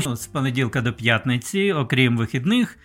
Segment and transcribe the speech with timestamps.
[0.00, 2.78] Що з понеділка до п'ятниці, окрім вихідних,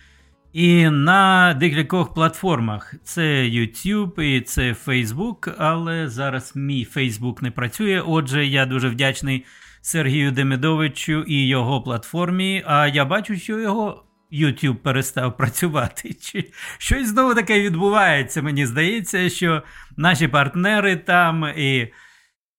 [0.52, 2.94] і на декількох платформах.
[3.04, 8.00] Це YouTube і це Facebook, але зараз мій Facebook не працює.
[8.06, 9.44] Отже, я дуже вдячний
[9.80, 12.62] Сергію Демидовичу і його платформі.
[12.66, 16.14] А я бачу, що його YouTube перестав працювати.
[16.20, 18.42] Чи щось знову таке відбувається.
[18.42, 19.62] Мені здається, що
[19.96, 21.88] наші партнери там і.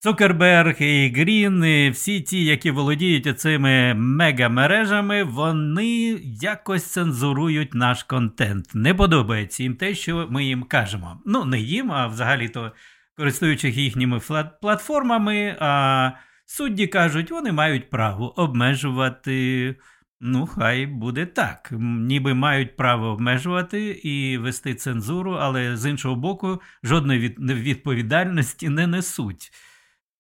[0.04, 8.66] Цукерберг і Грін, і всі ті, які володіють цими мегамережами, вони якось цензурують наш контент.
[8.74, 11.22] Не подобається їм те, що ми їм кажемо.
[11.26, 12.72] Ну, не їм, а взагалі-то
[13.18, 14.20] користуючись їхніми
[14.62, 15.58] платформами.
[15.60, 16.12] А
[16.46, 19.76] судді кажуть, вони мають право обмежувати.
[20.22, 21.70] Ну, хай буде так.
[21.82, 29.52] Ніби мають право обмежувати і вести цензуру, але з іншого боку, жодної відповідальності не несуть.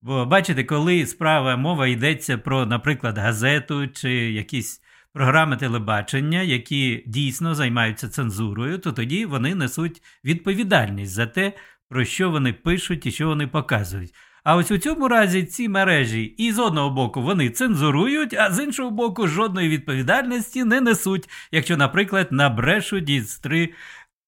[0.03, 4.81] Бо бачите, коли справа мова йдеться про, наприклад, газету чи якісь
[5.13, 11.53] програми телебачення, які дійсно займаються цензурою, то тоді вони несуть відповідальність за те,
[11.89, 14.13] про що вони пишуть і що вони показують.
[14.43, 18.63] А ось у цьому разі ці мережі і з одного боку вони цензурують, а з
[18.63, 23.73] іншого боку, жодної відповідальності не несуть, якщо, наприклад, набрешуть із три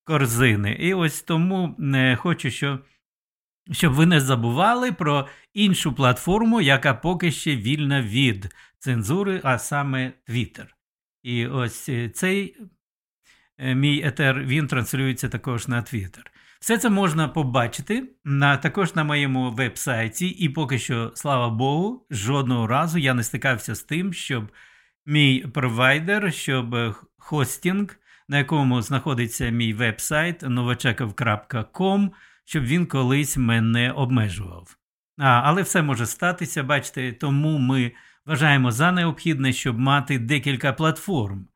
[0.03, 0.71] корзини.
[0.71, 2.79] І ось тому не хочу, що
[3.71, 10.13] щоб ви не забували про іншу платформу, яка поки ще вільна від цензури, а саме
[10.29, 10.65] Twitter.
[11.23, 12.57] І ось е, цей
[13.57, 16.23] е, мій етер він транслюється також на Twitter.
[16.59, 22.67] Все це можна побачити на, також на моєму веб-сайті, і поки що, слава Богу, жодного
[22.67, 24.51] разу я не стикався з тим, щоб
[25.05, 32.09] мій провайдер, щоб хостінг, на якому знаходиться мій веб-сайт novachekov.com,
[32.45, 34.77] щоб він колись мене обмежував.
[35.17, 37.91] А, Але все може статися, бачите, тому ми
[38.25, 41.47] вважаємо за необхідне, щоб мати декілька платформ.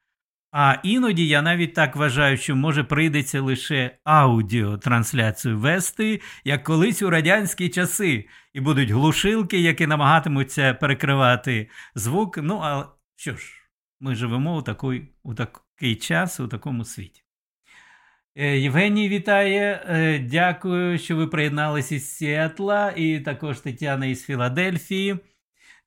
[0.52, 7.10] А іноді я навіть так вважаю, що може прийдеться лише аудіотрансляцію вести, як колись у
[7.10, 12.38] радянські часи, і будуть глушилки, які намагатимуться перекривати звук.
[12.38, 12.86] Ну, а
[13.16, 13.54] що ж,
[14.00, 17.24] ми живемо у такий, у такий час, у такому світі.
[18.40, 19.84] Е, Євгеній вітає.
[19.90, 25.18] Е, дякую, що ви приєдналися із Сіетла, і також Тетяна із Філадельфії.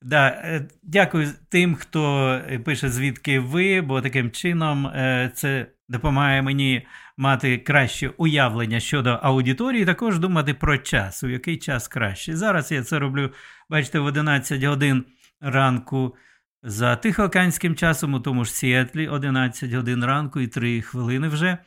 [0.03, 4.91] Да, е, Дякую тим, хто пише, звідки ви, бо таким чином
[5.35, 6.87] це допомагає мені
[7.17, 12.37] мати краще уявлення щодо аудиторії, також думати про час, у який час краще.
[12.37, 13.31] Зараз я це роблю,
[13.71, 15.05] бачите, в 11 годин
[15.41, 16.17] ранку
[16.62, 21.59] за тихоокеанським часом, у тому ж Сіетлі, 11 годин ранку і 3 хвилини вже.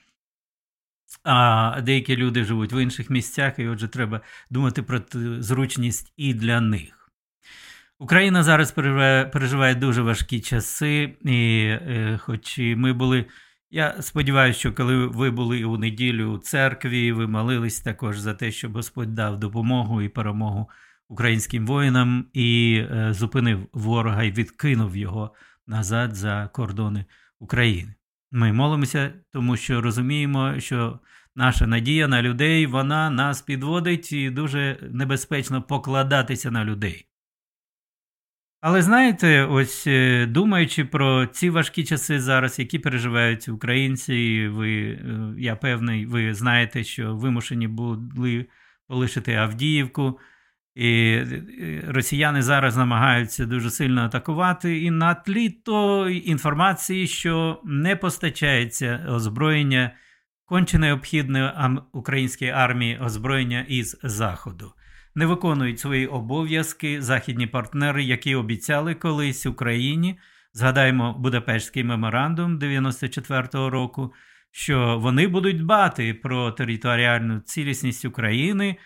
[1.23, 5.01] А деякі люди живуть в інших місцях, і отже, треба думати про
[5.39, 7.11] зручність і для них.
[7.99, 13.25] Україна зараз переживає, дуже важкі часи, і е, хоч ми були.
[13.69, 18.51] Я сподіваюся, що коли ви були у неділю у церкві, ви молились також за те,
[18.51, 20.69] щоб Господь дав допомогу і перемогу
[21.07, 25.33] українським воїнам і е, зупинив ворога і відкинув його
[25.67, 27.05] назад за кордони
[27.39, 27.95] України.
[28.35, 30.99] Ми молимося, тому що розуміємо, що
[31.35, 37.07] наша надія на людей вона нас підводить і дуже небезпечно покладатися на людей.
[38.61, 45.33] Але знаєте, ось е, думаючи про ці важкі часи зараз, які переживають українці, ви, е,
[45.37, 48.45] я певний, ви знаєте, що вимушені були
[48.87, 50.19] полишити Авдіївку.
[50.75, 51.21] І
[51.87, 59.91] росіяни зараз намагаються дуже сильно атакувати, і на тлі тої інформації, що не постачається озброєння,
[60.45, 61.53] конче необхідне
[61.93, 64.71] українській армії озброєння із Заходу.
[65.15, 70.19] Не виконують свої обов'язки західні партнери, які обіцяли колись Україні.
[70.53, 74.13] Згадаємо Будапештський меморандум 94-го року,
[74.51, 78.77] що вони будуть дбати про територіальну цілісність України.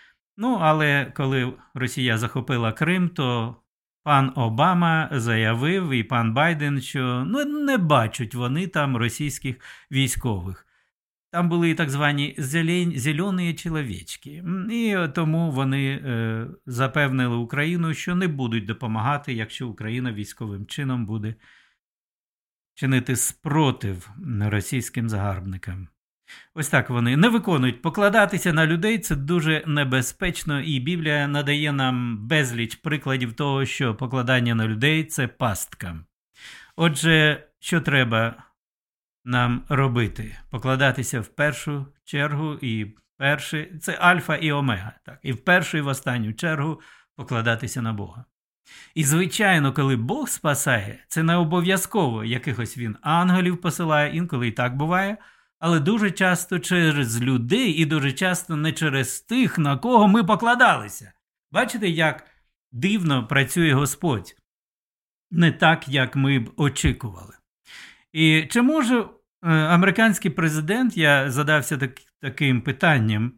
[0.41, 3.55] Ну, але коли Росія захопила Крим, то
[4.03, 9.55] пан Обама заявив і пан Байден, що ну, не бачать вони там російських
[9.91, 10.65] військових.
[11.31, 14.43] Там були так звані зелені чоловічки.
[14.71, 21.35] І тому вони е, запевнили Україну, що не будуть допомагати, якщо Україна військовим чином буде
[22.73, 24.09] чинити спротив
[24.41, 25.87] російським загарбникам.
[26.53, 27.81] Ось так вони не виконують.
[27.81, 34.55] Покладатися на людей це дуже небезпечно, і Біблія надає нам безліч прикладів того, що покладання
[34.55, 35.99] на людей це пастка.
[36.75, 38.43] Отже, що треба
[39.25, 40.37] нам робити?
[40.49, 44.93] Покладатися в першу чергу і перше, це альфа і омега.
[45.05, 46.81] Так, І в першу і в останню чергу
[47.15, 48.25] покладатися на Бога.
[48.95, 54.75] І, звичайно, коли Бог спасає, це не обов'язково якихось він ангелів посилає, інколи і так
[54.75, 55.17] буває,
[55.59, 61.13] але дуже часто через людей і дуже часто не через тих, на кого ми покладалися.
[61.51, 62.27] Бачите, як
[62.71, 64.35] дивно працює Господь,
[65.31, 67.33] не так, як ми б очікували.
[68.13, 69.07] І чи може е,
[69.49, 71.91] американський президент, я задався так,
[72.21, 73.33] таким питанням,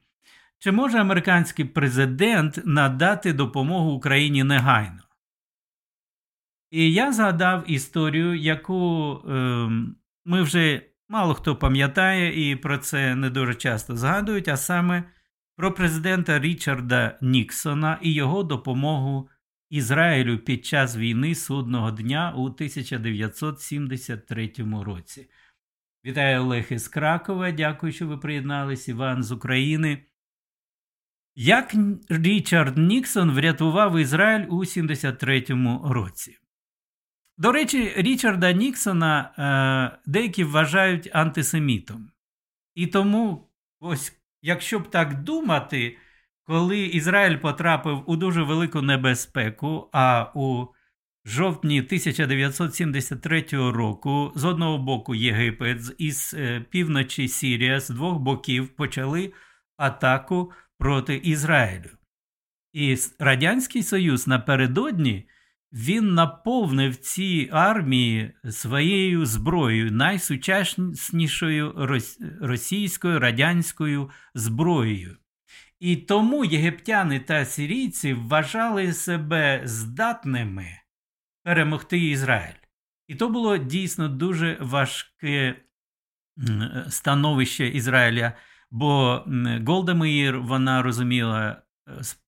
[0.59, 5.03] чи може американський президент надати допомогу Україні негайно?
[6.71, 9.33] І я згадав історію, яку е,
[10.25, 15.03] ми вже мало хто пам'ятає і про це не дуже часто згадують, а саме
[15.55, 19.29] про президента Річарда Ніксона і його допомогу
[19.69, 24.51] Ізраїлю під час війни судного дня у 1973
[24.83, 25.29] році.
[26.05, 27.51] Вітаю Олег із Кракова.
[27.51, 28.87] Дякую, що ви приєднались.
[28.87, 30.03] Іван з України.
[31.35, 31.75] Як
[32.09, 36.37] Річард Ніксон врятував Ізраїль у 73-му році?
[37.37, 42.11] До речі, Річарда Ніксона е, деякі вважають антисемітом.
[42.75, 43.49] І тому,
[43.79, 45.97] ось, якщо б так думати,
[46.43, 50.67] коли Ізраїль потрапив у дуже велику небезпеку, а у
[51.25, 59.33] жовтні 1973 року з одного боку Єгипет, із е, півночі Сірія, з двох боків почали
[59.77, 61.89] атаку проти Ізраїлю.
[62.73, 65.27] І Радянський Союз напередодні
[65.73, 71.87] він наповнив ці армії своєю зброєю, найсучаснішою
[72.41, 75.17] російською радянською зброєю.
[75.79, 80.67] І тому єгиптяни та сирійці вважали себе здатними
[81.43, 82.55] перемогти Ізраїль.
[83.07, 85.55] І то було дійсно дуже важке
[86.89, 88.33] становище Ізраїля,
[88.71, 89.23] бо
[89.67, 91.60] Голда Меїр, вона розуміла,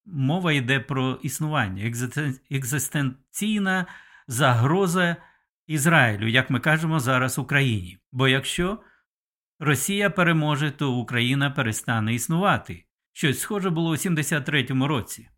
[0.05, 1.91] мова йде про існування,
[2.51, 3.85] екзистенційна
[4.27, 5.15] загроза
[5.67, 7.97] Ізраїлю, як ми кажемо зараз Україні.
[8.11, 8.79] Бо якщо
[9.59, 12.85] Росія переможе, то Україна перестане існувати.
[13.13, 15.29] Щось схоже було у 73-му році.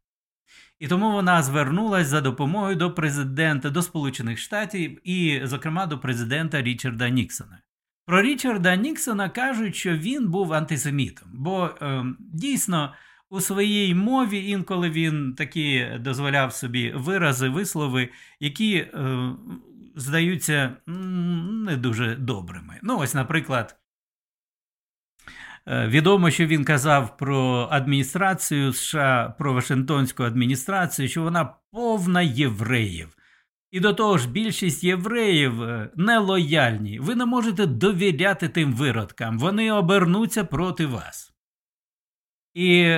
[0.79, 6.61] І тому вона звернулася за допомогою до президента до Сполучених Штатів і, зокрема, до президента
[6.61, 7.61] Річарда Ніксона.
[8.05, 12.93] Про Річарда Ніксона кажуть, що він був антисемітом, бо е, дійсно
[13.29, 19.29] у своїй мові інколи він такі дозволяв собі вирази, вислови, які е,
[19.95, 22.79] здаються не дуже добрими.
[22.83, 23.79] Ну, ось, наприклад.
[25.67, 33.15] Е, відомо, що він казав про адміністрацію США, про Вашингтонську адміністрацію, що вона повна євреїв.
[33.71, 36.99] І до того ж, більшість євреїв е, нелояльні.
[36.99, 41.34] Ви не можете довіряти тим виродкам, вони обернуться проти вас.
[42.55, 42.97] І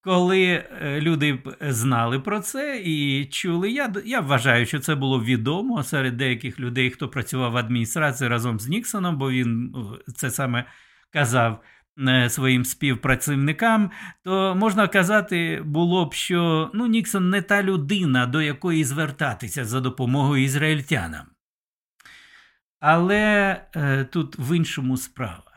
[0.00, 5.82] коли е, люди знали про це і чули, я я вважаю, що це було відомо
[5.82, 9.74] серед деяких людей, хто працював в адміністрації разом з Ніксоном, бо він
[10.16, 10.64] це саме
[11.10, 11.62] казав.
[12.08, 13.90] Е, своїм співпрацівникам,
[14.24, 19.80] то можна казати було б, що ну, Ніксон не та людина, до якої звертатися за
[19.80, 21.26] допомогою ізраїльтянам.
[22.80, 25.47] Але е, тут в іншому справа.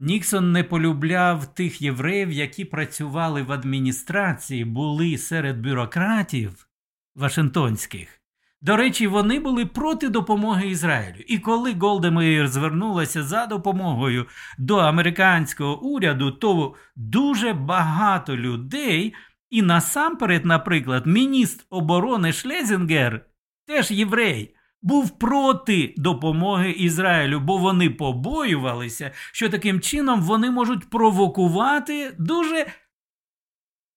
[0.00, 6.68] Ніксон не полюбляв тих євреїв, які працювали в адміністрації, були серед бюрократів
[7.14, 8.24] Вашингтонських,
[8.64, 11.20] до речі, вони були проти допомоги Ізраїлю.
[11.26, 14.26] І коли Голда Меїр звернулася за допомогою
[14.58, 19.14] до американського уряду, то дуже багато людей,
[19.50, 23.26] і насамперед, наприклад, міністр оборони Шлезінгер,
[23.66, 24.53] теж єврей,
[24.84, 32.66] був проти допомоги Ізраїлю, бо вони побоювалися, що таким чином вони можуть провокувати дуже.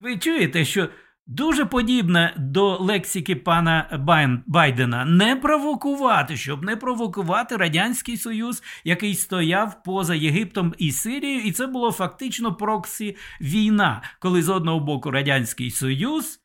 [0.01, 0.89] Ви чуєте, що
[1.29, 4.03] Дуже подібне до лексики пана
[4.48, 11.51] Байдена не провокувати, щоб не провокувати Радянський Союз, який стояв поза Єгиптом і Сирією, і
[11.51, 16.39] це було фактично проксі війна, коли з одного боку Радянський Союз,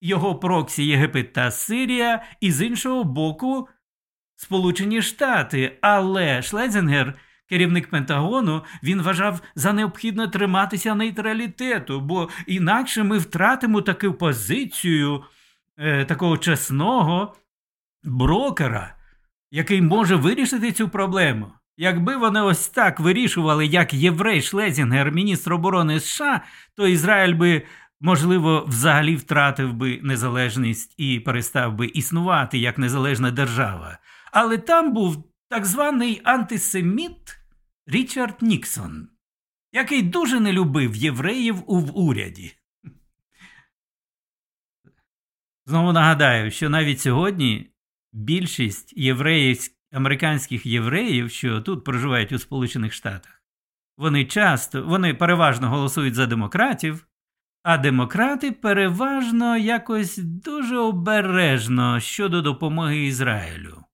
[0.00, 3.68] його проксі Єгипет та Сирія, і з іншого боку
[4.36, 5.78] Сполучені Штати.
[5.80, 7.14] Але Шлезінгер–
[7.48, 15.24] Керівник Пентагону він вважав за необхідне триматися нейтралітету, бо інакше ми втратимо таку позицію
[15.78, 17.34] е, такого чесного
[18.04, 18.94] брокера,
[19.50, 21.52] який може вирішити цю проблему.
[21.76, 26.40] Якби вони ось так вирішували, як єврей Шлезінгер, міністр оборони США,
[26.76, 27.62] то Ізраїль би,
[28.00, 33.98] можливо, взагалі втратив би незалежність і перестав би існувати як незалежна держава.
[34.32, 37.38] Але там був так званий антисеміт.
[37.90, 39.08] Річард Ніксон,
[39.72, 42.52] який дуже не любив євреїв у уряді.
[45.66, 47.70] Знову нагадаю, що навіть сьогодні
[48.12, 49.58] більшість євреїв,
[49.92, 53.42] американських євреїв, що тут проживають у Сполучених Штатах,
[53.96, 57.06] вони часто, вони переважно голосують за демократів,
[57.62, 63.84] а демократи переважно якось дуже обережно щодо допомоги Ізраїлю.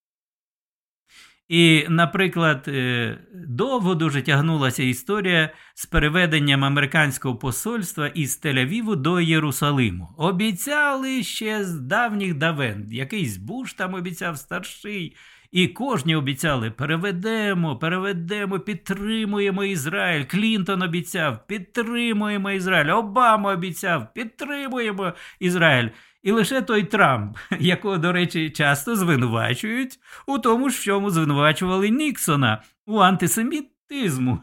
[1.49, 10.15] І, наприклад, е, довго дуже тягнулася історія з переведенням американського посольства із Тель-Авіву до Єрусалиму.
[10.19, 12.87] Обіцяли ще з давніх давен.
[12.91, 15.17] Якийсь буш там обіцяв старший.
[15.55, 20.25] І кожні обіцяли переведемо, переведемо, підтримуємо Ізраїль.
[20.25, 22.91] Клінтон обіцяв, підтримуємо Ізраїль.
[22.91, 25.89] Обама обіцяв, підтримуємо Ізраїль.
[26.23, 32.63] І лише той Трамп, якого, до речі, часто звинувачують у тому, в чому звинувачували Ніксона
[32.87, 34.39] у антисемітизму.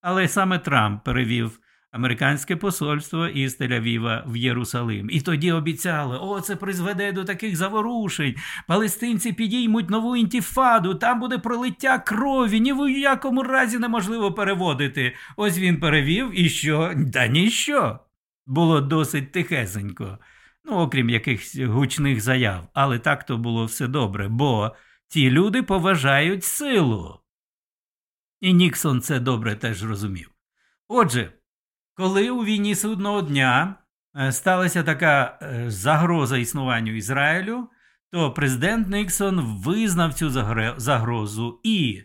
[0.00, 1.58] Але саме Трамп перевів
[1.92, 5.10] американське посольство із Тель-Авіва в Єрусалим.
[5.10, 8.34] І тоді обіцяли, о, це призведе до таких заворушень.
[8.68, 15.14] Палестинці підіймуть нову інтіфаду, там буде пролиття крові, ні в якому разі неможливо переводити.
[15.36, 16.94] Ось він перевів, і що?
[17.12, 17.98] Та ніщо.
[18.46, 20.18] Було досить тихесенько
[20.64, 24.76] ну, окрім якихось гучних заяв, але так то було все добре, бо
[25.08, 27.20] ті люди поважають силу.
[28.40, 30.30] І Ніксон це добре теж розумів.
[30.88, 31.32] Отже,
[31.94, 33.74] коли у війні судного дня
[34.16, 37.68] е, сталася така е, загроза існуванню Ізраїлю,
[38.12, 40.30] то президент Ніксон визнав цю
[40.76, 42.02] загрозу і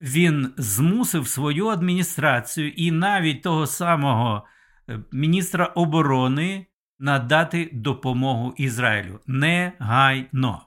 [0.00, 4.46] він змусив свою адміністрацію і навіть того самого
[4.88, 6.66] е, міністра оборони
[6.98, 10.65] надати допомогу Ізраїлю негайно.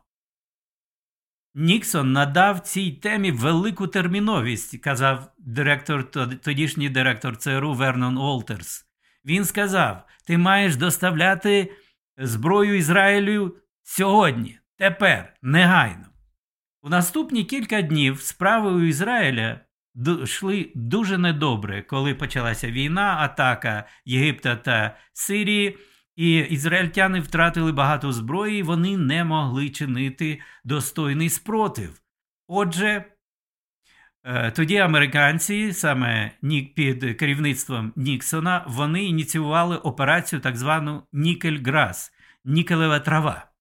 [1.56, 8.86] Ніксон надав цій темі велику терміновість, казав директор, тодішній директор ЦРУ Вернон Олтерс.
[9.26, 11.72] Він сказав: Ти маєш доставляти
[12.18, 16.06] зброю Ізраїлю сьогодні, тепер, негайно.
[16.82, 19.60] У наступні кілька днів справи у Ізраїля
[20.24, 25.78] йшли дуже недобре, коли почалася війна, атака Єгипта та Сирії.
[26.20, 32.02] І ізраїльтяни втратили багато зброї, вони не могли чинити достойний спротив.
[32.48, 33.06] Отже,
[34.24, 36.32] е, тоді американці, саме
[36.76, 42.12] під керівництвом Ніксона, вони ініціювали операцію так звану Нікельграс,
[42.46, 43.52] нікелева трава.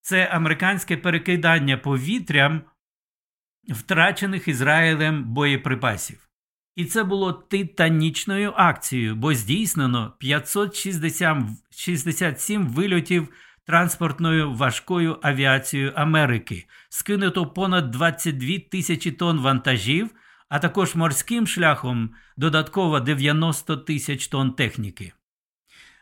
[0.00, 2.62] Це американське перекидання повітрям
[3.68, 6.25] втрачених Ізраїлем боєприпасів.
[6.76, 13.28] І це було титанічною акцією, бо здійснено 567 вильотів
[13.66, 20.10] транспортною важкою авіацією Америки, скинуто понад 22 тисячі тонн вантажів,
[20.48, 25.12] а також морським шляхом додатково 90 тисяч тонн техніки.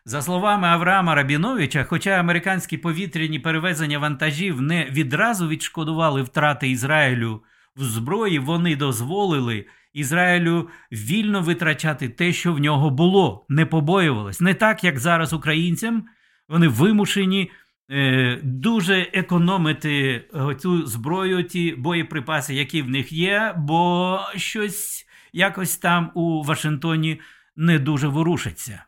[0.04, 7.42] За словами Авраама Рабіновича, хоча американські повітряні перевезення вантажів не відразу відшкодували втрати Ізраїлю
[7.76, 9.66] в зброї, вони дозволили.
[9.94, 14.40] Ізраїлю вільно витрачати те, що в нього було, не побоювалось.
[14.40, 16.04] Не так, як зараз українцям.
[16.48, 17.50] Вони вимушені
[17.90, 20.24] е, дуже економити
[20.58, 27.20] цю зброю, ті боєприпаси, які в них є, бо щось якось там у Вашингтоні
[27.56, 28.84] не дуже ворушиться.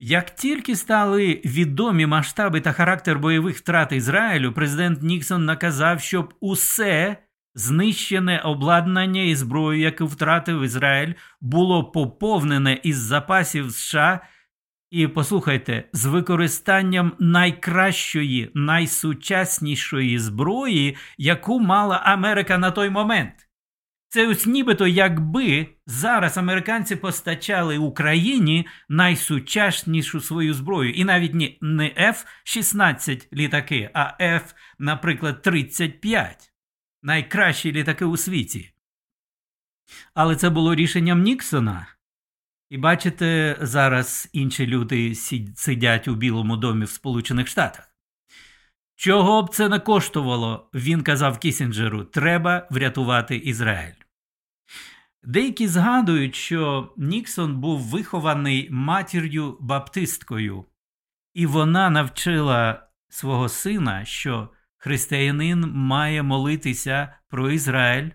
[0.00, 7.16] Як тільки стали відомі масштаби та характер бойових втрат Ізраїлю, президент Ніксон наказав, щоб усе
[7.54, 14.20] Знищене обладнання і зброю, яку втратив Ізраїль, було поповнене із запасів США.
[14.90, 23.32] І послухайте, з використанням найкращої, найсучаснішої зброї, яку мала Америка на той момент.
[24.08, 30.90] Це ось нібито якби зараз американці постачали Україні найсучаснішу свою зброю.
[30.90, 34.42] І навіть не F-16 літаки, а F,
[34.78, 36.53] наприклад, 35
[37.04, 38.70] найкращі літаки у світі.
[40.14, 41.86] Але це було рішенням Ніксона.
[42.70, 45.14] І бачите, зараз інші люди
[45.54, 47.94] сидять у Білому домі в Сполучених Штатах.
[48.96, 53.94] Чого б це не коштувало, він казав Кісінджеру, треба врятувати Ізраїль.
[55.22, 60.64] Деякі згадують, що Ніксон був вихований матір'ю баптисткою,
[61.34, 64.48] і вона навчила свого сина, що
[64.84, 68.10] християнин має молитися про Ізраїль,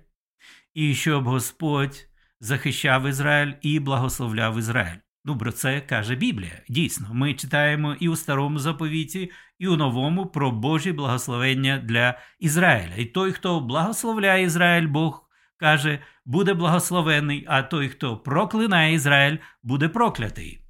[0.74, 2.08] і щоб Господь
[2.40, 4.98] захищав Ізраїль і благословляв Ізраїль.
[5.26, 6.62] Ну, про це каже Біблія.
[6.70, 12.96] Дійсно, ми читаємо і у старому заповіті, і у новому про Божі благословення для Ізраїля.
[12.98, 19.90] І той, хто благословляє Ізраїль, Бог каже, буде благословений, а той, хто проклинає Ізраїль, буде
[19.90, 20.66] проклятий.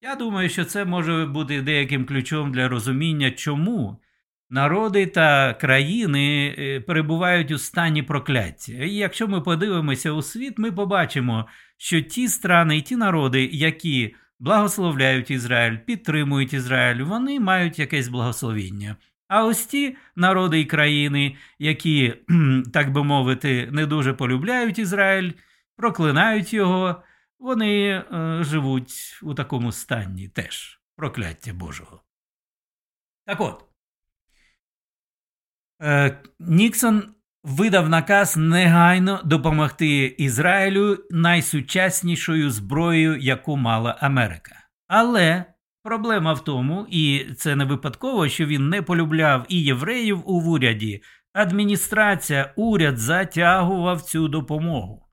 [0.00, 4.00] Я думаю, що це може бути деяким ключом для розуміння, чому
[4.50, 8.72] народи та країни е, перебувають у стані прокляття.
[8.72, 14.14] І якщо ми подивимося у світ, ми побачимо, що ті страни і ті народи, які
[14.38, 18.96] благословляють Ізраїль, підтримують Ізраїль, вони мають якесь благословіння.
[19.28, 22.14] А ось ті народи і країни, які,
[22.72, 25.32] так би мовити, не дуже полюбляють Ізраїль,
[25.76, 27.02] проклинають його,
[27.38, 28.04] вони е,
[28.44, 32.02] живуть у такому стані теж прокляття Божого.
[33.26, 33.67] Так от,
[36.40, 37.02] Ніксон
[37.44, 44.54] видав наказ негайно допомогти Ізраїлю найсучаснішою зброєю, яку мала Америка.
[44.88, 45.44] Але
[45.82, 51.02] проблема в тому, і це не випадково, що він не полюбляв і євреїв у уряді.
[51.32, 55.04] Адміністрація, уряд затягував цю допомогу.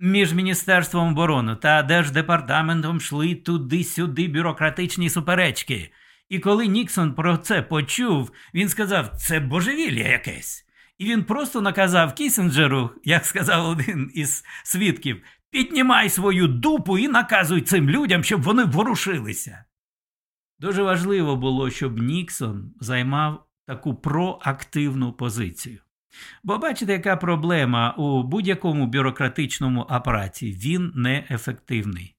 [0.00, 5.90] Між Міністерством оборони та Держдепартаментом йшли туди-сюди бюрократичні суперечки.
[6.30, 10.66] І коли Ніксон про це почув, він сказав: це божевілля якесь.
[10.98, 17.60] І він просто наказав Кісінджеру, як сказав один із свідків, піднімай свою дупу і наказуй
[17.60, 19.64] цим людям, щоб вони ворушилися.
[20.58, 25.78] Дуже важливо було, щоб Ніксон займав таку проактивну позицію.
[26.42, 32.16] Бо бачите, яка проблема у будь-якому бюрократичному апараті він неефективний.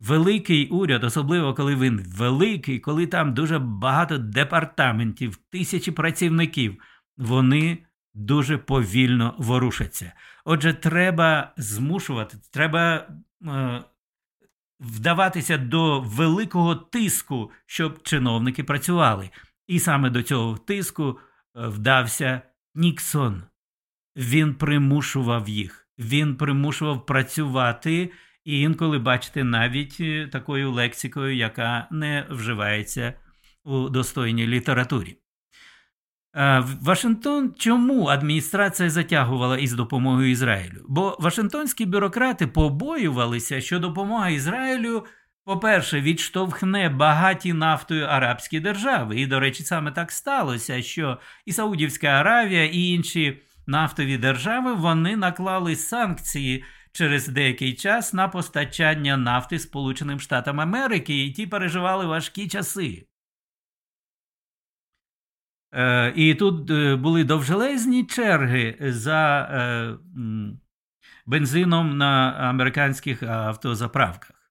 [0.00, 6.82] Великий уряд, особливо коли він великий, коли там дуже багато департаментів, тисячі працівників,
[7.16, 7.78] вони
[8.14, 10.12] дуже повільно ворушаться.
[10.44, 13.08] Отже, треба змушувати, треба
[13.46, 13.82] е,
[14.80, 19.30] вдаватися до великого тиску, щоб чиновники працювали.
[19.66, 21.18] І саме до цього тиску
[21.56, 22.42] е, вдався
[22.74, 23.42] Ніксон.
[24.16, 28.12] Він примушував їх, він примушував працювати.
[28.44, 33.14] І інколи бачите навіть е, такою лексикою, яка не вживається
[33.64, 35.18] у достойній літературі.
[36.80, 40.84] Вашингтон чому адміністрація затягувала із допомогою Ізраїлю?
[40.88, 45.04] Бо Вашингтонські бюрократи побоювалися, що допомога Ізраїлю,
[45.44, 49.20] по-перше, відштовхне багаті нафтою арабські держави.
[49.20, 55.16] І, до речі, саме так сталося, що і Саудівська Аравія, і інші нафтові держави вони
[55.16, 62.48] наклали санкції через деякий час на постачання нафти Сполученим Штатам Америки, і ті переживали важкі
[62.48, 63.06] часи.
[65.72, 69.98] Е, і тут е, були довжелезні черги за е,
[71.26, 74.50] бензином на американських автозаправках.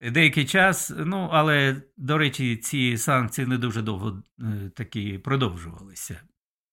[0.00, 4.22] Деякий час, ну, але, до речі, ці санкції не дуже довго
[4.74, 6.20] таки продовжувалися.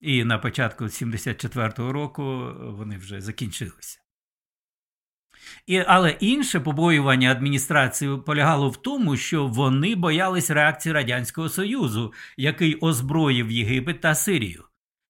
[0.00, 4.05] І на початку 74-го року вони вже закінчилися.
[5.66, 12.78] І, Але інше побоювання адміністрації полягало в тому, що вони боялись реакції Радянського Союзу, який
[12.78, 14.64] озброїв Єгипет та Сирію.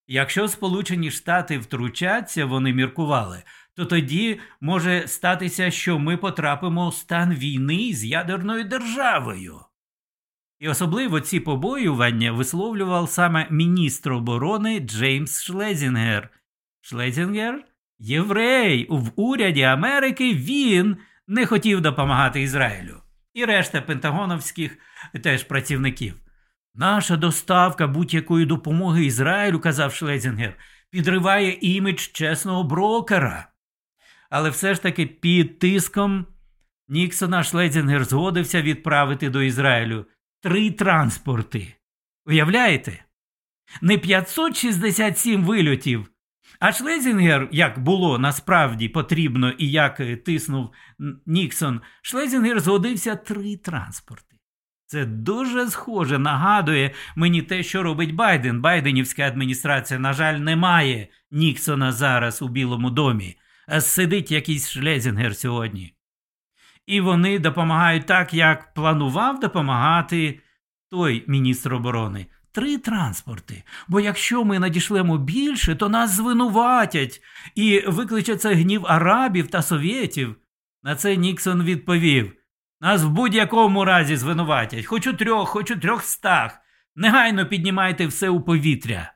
[0.08, 3.42] Якщо Сполучені Штати втручаться, вони міркували,
[3.74, 9.60] то тоді може статися, що ми потрапимо в стан війни з ядерною державою.
[10.58, 16.30] І особливо ці побоювання висловлював саме міністр оборони Джеймс Шлезінгер.
[16.80, 17.64] Шлезінгер
[17.98, 23.02] Єврей в уряді Америки він не хотів допомагати Ізраїлю
[23.34, 24.78] і решта пентагоновських
[25.22, 26.14] теж працівників.
[26.74, 30.56] Наша доставка будь-якої допомоги Ізраїлю, казав Шлезінгер,
[30.90, 33.48] підриває імідж чесного брокера.
[34.30, 36.26] Але все ж таки під тиском
[36.88, 40.06] Ніксона Шлезінгер згодився відправити до Ізраїлю
[40.42, 41.74] три транспорти.
[42.26, 43.04] Уявляєте?
[43.80, 46.08] Не 567 вильотів,
[46.60, 50.72] а Шлезінгер, як було насправді потрібно і як тиснув
[51.26, 54.36] Ніксон, Шлезінгер згодився три транспорти.
[54.86, 58.60] Це дуже схоже нагадує мені те, що робить Байден.
[58.60, 63.36] Байденівська адміністрація, на жаль, не має Ніксона зараз у Білому домі,
[63.68, 65.94] а сидить якийсь Шлезінгер сьогодні.
[66.86, 70.40] І вони допомагають так, як планував допомагати
[70.90, 73.62] той міністр оборони три транспорти.
[73.88, 77.20] Бо якщо ми надішлемо більше, то нас звинуватять
[77.54, 80.36] і викличеться гнів арабів та совєтів.
[80.82, 82.32] На це Ніксон відповів
[82.80, 86.58] нас в будь-якому разі звинуватять, хоч у трьох, хоч у трьохстах.
[86.94, 89.12] Негайно піднімайте все у повітря.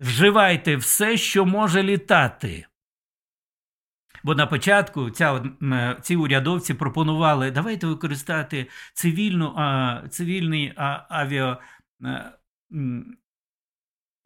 [0.00, 2.66] Вживайте все, що може літати.
[4.26, 5.44] Бо на початку ця,
[6.02, 10.72] ці урядовці пропонували давайте використати цивільну, а, цивільний
[11.08, 11.58] авіа
[12.04, 12.32] а,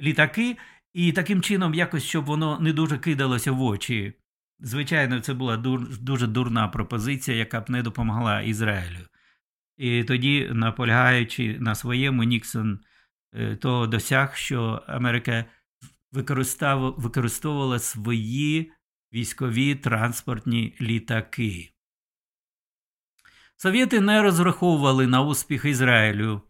[0.01, 0.57] літаки,
[0.93, 4.15] і таким чином, якось щоб воно не дуже кидалося в очі
[4.61, 5.57] звичайно, це була
[6.01, 9.07] дуже дурна пропозиція, яка б не допомогла Ізраїлю.
[9.77, 12.81] І тоді, наполягаючи на своєму, Ніксон
[13.35, 15.45] е, то досяг, що Америка
[16.99, 18.73] використовувала свої
[19.13, 21.71] військові транспортні літаки.
[23.57, 26.43] Совєти не розраховували на успіх Ізраїлю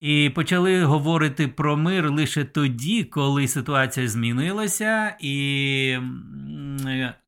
[0.00, 5.98] і почали говорити про мир лише тоді, коли ситуація змінилася, і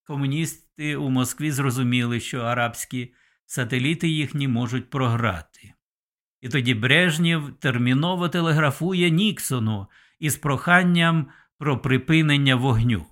[0.06, 3.14] комуністи у Москві зрозуміли, що арабські
[3.46, 5.72] сателіти їхні можуть програти.
[6.40, 9.86] І тоді Брежнєв терміново телеграфує Ніксону
[10.18, 13.06] із проханням про припинення вогню.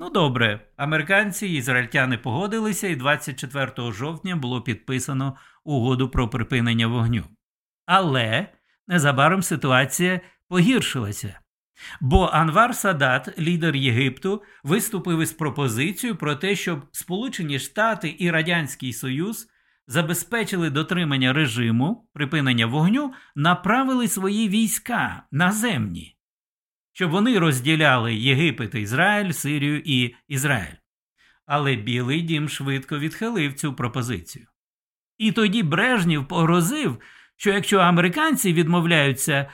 [0.00, 7.24] Ну добре, американці і ізраїльтяни погодилися, і 24 жовтня було підписано угоду про припинення вогню.
[7.86, 8.46] Але
[8.86, 11.40] незабаром ситуація погіршилася.
[12.00, 18.92] Бо Анвар Садат, лідер Єгипту, виступив із пропозицією про те, щоб Сполучені Штати і Радянський
[18.92, 19.48] Союз
[19.86, 26.17] забезпечили дотримання режиму припинення вогню, направили свої війська наземні
[26.98, 30.76] щоб вони розділяли Єгипет, Ізраїль, Сирію і Ізраїль.
[31.46, 34.46] Але Білий дім швидко відхилив цю пропозицію.
[35.18, 37.00] І тоді Брежнів погрозив,
[37.36, 39.50] що якщо американці відмовляються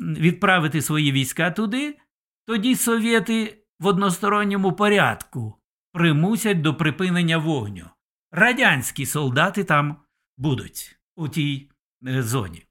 [0.00, 1.98] відправити свої війська туди,
[2.46, 5.60] тоді совєти в односторонньому порядку
[5.92, 7.90] примусять до припинення вогню.
[8.30, 9.96] Радянські солдати там
[10.36, 11.70] будуть у тій
[12.06, 12.66] е, зоні.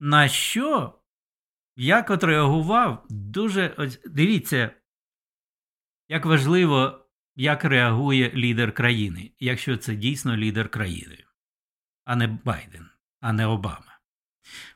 [0.00, 0.97] На що
[1.78, 4.70] як отреагував, дуже ось дивіться,
[6.08, 11.24] як важливо, як реагує лідер країни, якщо це дійсно лідер країни,
[12.04, 12.86] а не Байден,
[13.20, 13.98] а не Обама.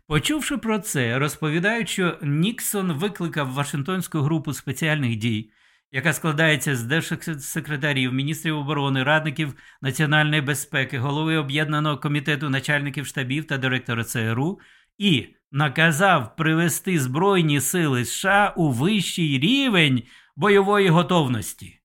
[0.06, 5.50] Почувши про це, розповідають, що Ніксон викликав Вашингтонську групу спеціальних дій,
[5.92, 13.58] яка складається з держсекретарів, міністрів оборони, радників національної безпеки, голови об'єднаного комітету начальників штабів та
[13.58, 14.60] директора ЦРУ
[14.98, 20.02] і наказав привести Збройні сили США у вищий рівень
[20.36, 21.78] бойової готовності.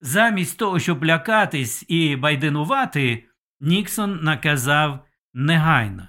[0.00, 3.24] Замість того, щоб лякатись і байденувати,
[3.60, 6.08] Ніксон наказав негайно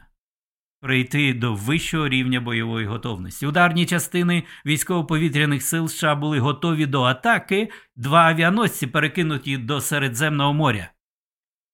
[0.81, 3.47] прийти до вищого рівня бойової готовності.
[3.47, 10.91] Ударні частини військово-повітряних сил США були готові до атаки, два авіаносці перекинуті до Середземного моря.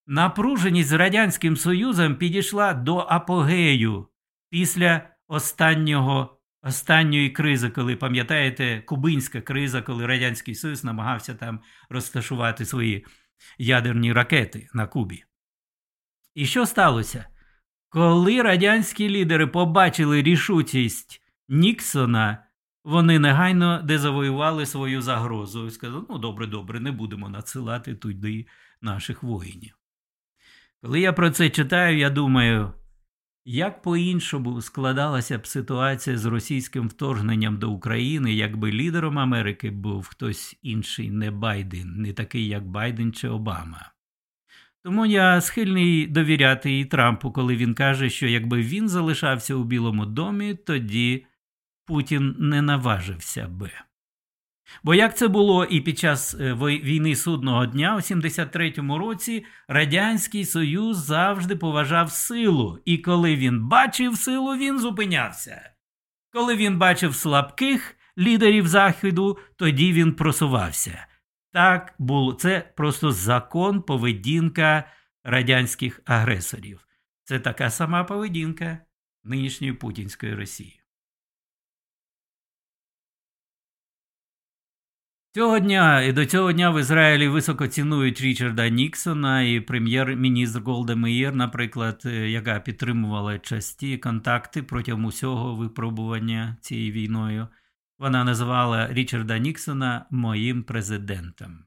[0.08, 4.08] Напруженість з Радянським Союзом підійшла до апогею
[4.50, 11.60] після останнього, останньої кризи, коли пам'ятаєте, кубинська криза, коли Радянський Союз намагався там
[11.90, 13.06] розташувати свої
[13.58, 15.24] ядерні ракети на Кубі.
[16.36, 17.26] І що сталося?
[17.90, 22.46] Коли радянські лідери побачили рішучість Ніксона,
[22.84, 28.48] вони негайно дезавоювали свою загрозу і сказали: ну добре, добре, не будемо надсилати туди
[28.82, 29.78] наших воїнів.
[30.82, 32.74] Коли я про це читаю, я думаю,
[33.46, 40.60] як по-іншому складалася б ситуація з російським вторгненням до України, якби лідером Америки був хтось
[40.62, 43.92] інший, не Байден, не такий, як Байден чи Обама?
[44.84, 50.06] Тому я схильний довіряти і Трампу, коли він каже, що якби він залишався у Білому
[50.06, 51.26] домі, тоді
[51.86, 53.72] Путін не наважився би.
[54.84, 60.46] Бо як це було і під час е, війни судного дня у 73-му році, Радянський
[60.46, 65.70] Союз завжди поважав силу, і коли він бачив силу, він зупинявся.
[66.32, 71.08] Коли він бачив слабких лідерів Заходу, тоді він просувався.
[71.52, 74.84] Так було це просто закон поведінка
[75.24, 76.88] радянських агресорів.
[77.24, 78.78] Це така сама поведінка
[79.24, 80.82] нинішньої Путінської Росії.
[85.36, 90.96] Цього дня і до цього дня в Ізраїлі високо цінують Річарда Ніксона і прем'єр-міністр Голда
[90.96, 97.48] Меєр, наприклад, е, яка підтримувала часті контакти протягом усього випробування цією війною.
[98.00, 101.64] Вона називала Річарда Ніксона моїм президентом.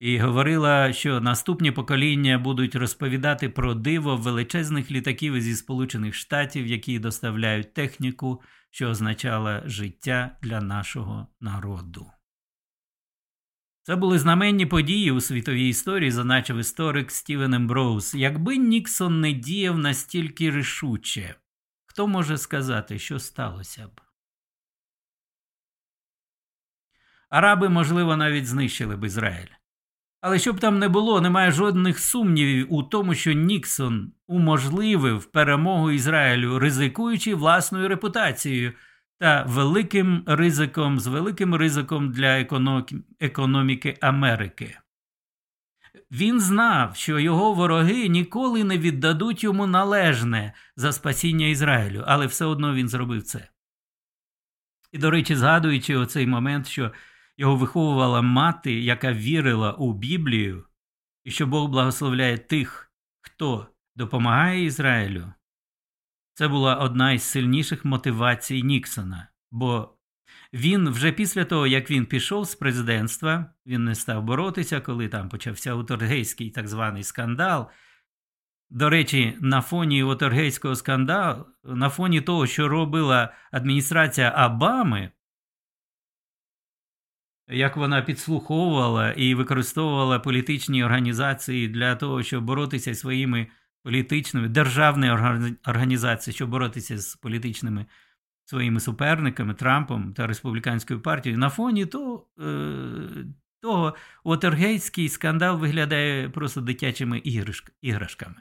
[0.00, 6.98] І говорила, що наступні покоління будуть розповідати про диво величезних літаків зі Сполучених Штатів, які
[6.98, 12.13] доставляють техніку, що означала життя для нашого народу.
[13.86, 18.14] Це були знаменні події у світовій історії, зазначив історик Стівен Емброуз.
[18.14, 21.34] Якби Ніксон не діяв настільки рішуче,
[21.86, 24.00] хто може сказати, що сталося б?
[27.28, 29.52] Араби, можливо, навіть знищили б Ізраїль.
[30.20, 36.58] Але щоб там не було, немає жодних сумнівів у тому, що Ніксон уможливив перемогу Ізраїлю,
[36.58, 38.72] ризикуючи власною репутацією
[39.24, 42.46] та великим ризиком з великим ризиком для
[43.20, 44.78] економіки Америки.
[46.10, 52.44] Він знав, що його вороги ніколи не віддадуть йому належне за спасіння Ізраїлю, але все
[52.44, 53.48] одно він зробив це.
[54.92, 56.92] І, до речі, згадуючи оцей момент, що
[57.36, 60.64] його виховувала мати, яка вірила у Біблію,
[61.24, 65.32] і що Бог благословляє тих, хто допомагає Ізраїлю,
[66.34, 69.28] це була одна із сильніших мотивацій Ніксона.
[69.50, 69.94] Бо
[70.52, 75.28] він вже після того, як він пішов з президентства, він не став боротися, коли там
[75.28, 77.70] почався Утергейський так званий скандал.
[78.70, 85.10] До речі, на фоні Утергейського скандалу, на фоні того, що робила адміністрація Обами,
[87.48, 93.46] як вона підслуховувала і використовувала політичні організації для того, щоб боротися своїми
[93.84, 95.10] політичними державні
[95.66, 97.86] організації, щоб боротися з політичними
[98.44, 101.86] своїми суперниками Трампом та республіканською партією, на фоні е,
[103.60, 103.94] того
[104.24, 107.22] Отергейський скандал виглядає просто дитячими
[107.82, 108.36] іграшками.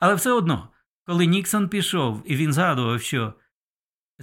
[0.00, 0.68] Але все одно,
[1.06, 3.34] коли Ніксон пішов і він згадував, що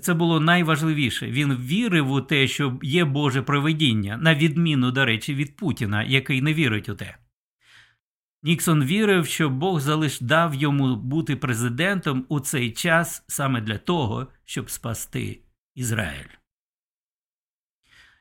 [0.01, 1.27] це було найважливіше.
[1.31, 6.41] Він вірив у те, що є Боже проведіння, на відміну, до речі, від Путіна, який
[6.41, 7.17] не вірить у те.
[8.43, 14.27] Ніксон вірив, що Бог залиш дав йому бути президентом у цей час саме для того,
[14.45, 15.39] щоб спасти
[15.75, 16.29] Ізраїль.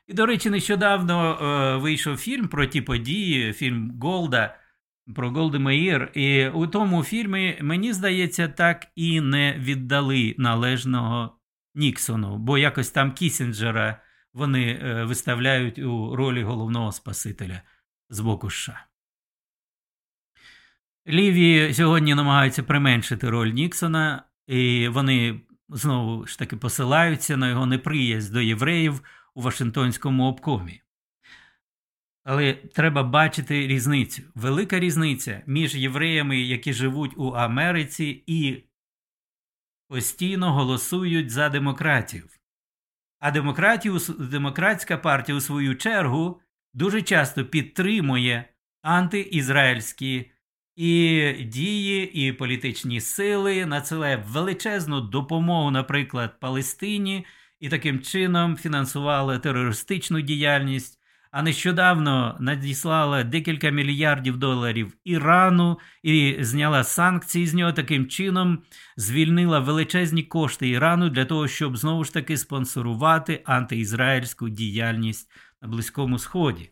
[0.07, 4.57] І, до речі, нещодавно е, вийшов фільм про ті події, фільм Голда
[5.15, 6.11] про Голди Меїр.
[6.13, 11.37] І у тому фільмі, мені здається, так і не віддали належного
[11.75, 14.01] Ніксону, бо якось там Кісінджера
[14.33, 17.61] вони е, виставляють у ролі головного Спасителя
[18.09, 18.90] з боку США.
[21.07, 28.33] Ліві сьогодні намагаються применшити роль Ніксона, і вони знову ж таки посилаються на його неприязнь
[28.33, 29.01] до євреїв
[29.35, 30.81] у Вашингтонському обкомі.
[32.23, 34.21] Але треба бачити різницю.
[34.35, 38.63] Велика різниця між євреями, які живуть у Америці, і
[39.87, 42.39] постійно голосують за демократів.
[43.19, 43.31] А
[44.19, 46.41] демократська партія, у свою чергу,
[46.73, 50.30] дуже часто підтримує антиізраїльські
[50.75, 57.25] і дії, і політичні сили, надсилає величезну допомогу, наприклад, Палестині,
[57.59, 66.83] і таким чином фінансувала терористичну діяльність а нещодавно надіслала декілька мільярдів доларів Ірану і зняла
[66.83, 68.63] санкції з нього таким чином,
[68.97, 75.31] звільнила величезні кошти Ірану для того, щоб знову ж таки спонсорувати антиізраїльську діяльність
[75.61, 76.71] на Близькому Сході.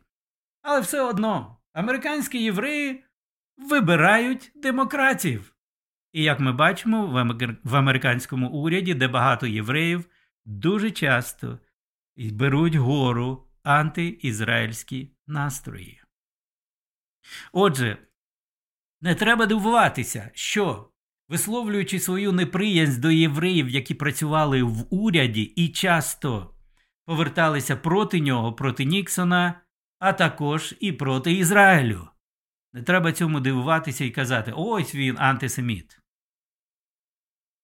[0.61, 3.03] Але все одно американські євреї
[3.59, 5.55] вибирають демократів.
[6.13, 7.27] І як ми бачимо,
[7.63, 10.05] в американському уряді, де багато євреїв,
[10.45, 11.59] дуже часто
[12.17, 16.01] беруть гору антиізраїльські настрої.
[17.51, 17.97] Отже,
[19.01, 20.89] не треба дивуватися, що,
[21.29, 26.53] висловлюючи свою неприязнь до євреїв, які працювали в уряді і часто
[27.05, 29.61] поверталися проти нього, проти Ніксона,
[29.99, 32.07] а також і проти Ізраїлю.
[32.73, 35.99] Не треба цьому дивуватися і казати, ось він антисеміт.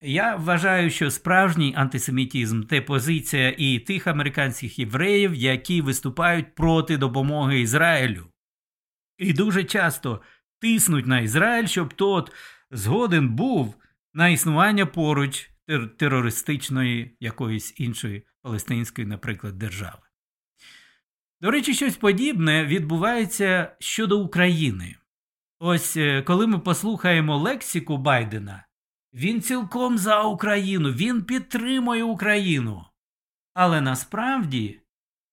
[0.01, 7.59] Я вважаю, що справжній антисемітізм це позиція і тих американських євреїв, які виступають проти допомоги
[7.59, 8.27] Ізраїлю.
[9.17, 10.21] І дуже часто
[10.59, 12.31] тиснуть на Ізраїль, щоб тот
[12.71, 13.75] згоден був
[14.13, 20.04] на існування поруч тер терористичної якоїсь іншої палестинської, наприклад, держави.
[21.45, 24.95] До речі, щось подібне відбувається щодо України.
[25.59, 28.65] Ось е, коли ми послухаємо лексику Байдена.
[29.13, 32.85] Він цілком за Україну, він підтримує Україну.
[33.53, 34.79] Але насправді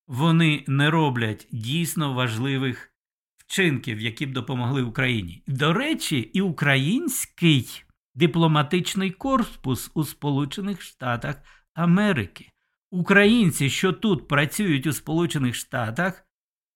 [0.07, 2.93] вони не роблять дійсно важливих
[3.37, 5.43] вчинків, які б допомогли Україні.
[5.47, 7.83] До речі, і український
[8.15, 11.35] дипломатичний корпус у Сполучених Штатах
[11.73, 12.52] Америки.
[12.93, 16.25] Українці, що тут працюють у Сполучених Штатах,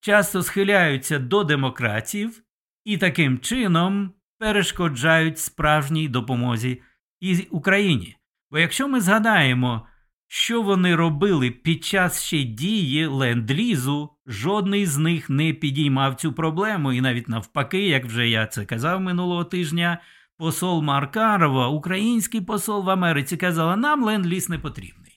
[0.00, 2.42] часто схиляються до демократів
[2.84, 6.82] і таким чином перешкоджають справжній допомозі
[7.20, 8.16] і Україні.
[8.50, 9.86] Бо якщо ми згадаємо,
[10.26, 16.92] що вони робили під час ще дії ленд-лізу, жодний з них не підіймав цю проблему,
[16.92, 20.00] і навіть навпаки, як вже я це казав минулого тижня,
[20.36, 25.07] посол Маркарова, український посол в Америці, казала, нам ленд-ліз не потрібний.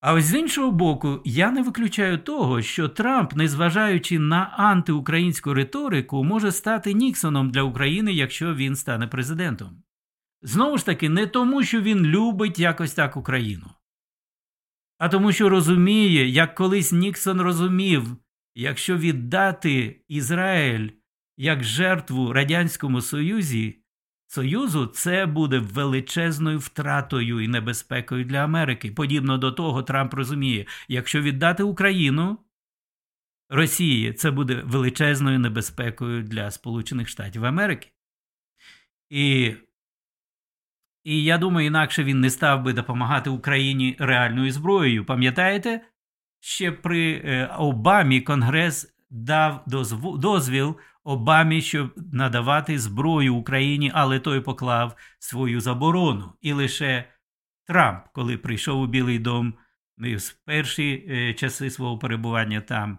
[0.00, 6.24] А ось з іншого боку, я не виключаю того, що Трамп, незважаючи на антиукраїнську риторику,
[6.24, 9.82] може стати Ніксоном для України, якщо він стане президентом.
[10.42, 13.66] Знову ж таки, не тому, що він любить якось так Україну,
[14.98, 18.16] а тому, що розуміє, як колись Ніксон розумів,
[18.54, 20.90] якщо віддати Ізраїль
[21.36, 23.82] як жертву Радянському Союзі,
[24.30, 28.90] Союзу, це буде величезною втратою і небезпекою для Америки.
[28.90, 32.38] Подібно до того, Трамп розуміє, якщо віддати Україну
[33.48, 37.88] Росії, це буде величезною небезпекою для Сполучених Штатів Америки.
[39.10, 39.54] І
[41.04, 45.04] і я думаю, інакше він не став би допомагати Україні реальною зброєю.
[45.04, 45.80] Пам'ятаєте,
[46.40, 49.64] ще при е, Обамі Конгрес дав
[50.18, 56.32] дозвіл Обамі, щоб надавати зброю Україні, але той поклав свою заборону.
[56.40, 57.04] І лише
[57.66, 59.54] Трамп, коли прийшов у Білий дом,
[59.98, 62.98] в перші е, часи свого перебування там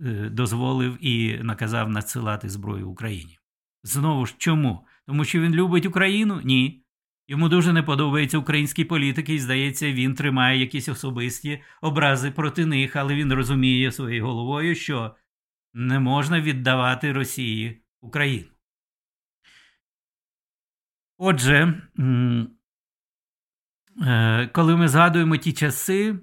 [0.00, 3.38] е, дозволив і наказав надсилати зброю Україні.
[3.82, 4.86] Знову ж чому?
[5.06, 6.40] Тому що він любить Україну?
[6.44, 6.84] Ні.
[7.28, 12.96] Йому дуже не подобаються українські політики, і здається, він тримає якісь особисті образи проти них,
[12.96, 15.14] але він розуміє своєю головою, що
[15.74, 18.48] не можна віддавати Росії Україну.
[21.18, 21.82] Отже,
[24.06, 26.18] е, коли ми згадуємо ті часи,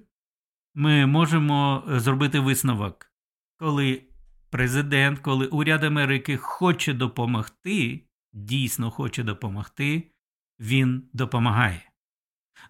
[0.76, 3.12] ми можемо зробити висновок,
[3.60, 4.04] коли
[4.50, 10.12] президент, коли уряд Америки хоче допомогти, дійсно хоче допомогти,
[10.60, 11.92] він допомагає.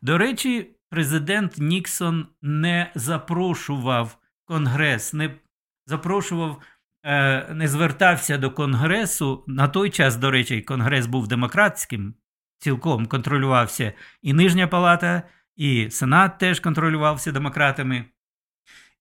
[0.01, 5.39] До речі, президент Ніксон не запрошував Конгрес, не
[5.87, 6.61] запрошував,
[7.03, 9.43] е, не звертався до Конгресу.
[9.47, 12.13] На той час, до речі, Конгрес був демократським,
[12.59, 15.23] цілком контролювався і Нижня Палата,
[15.55, 18.05] і Сенат теж контролювався демократами.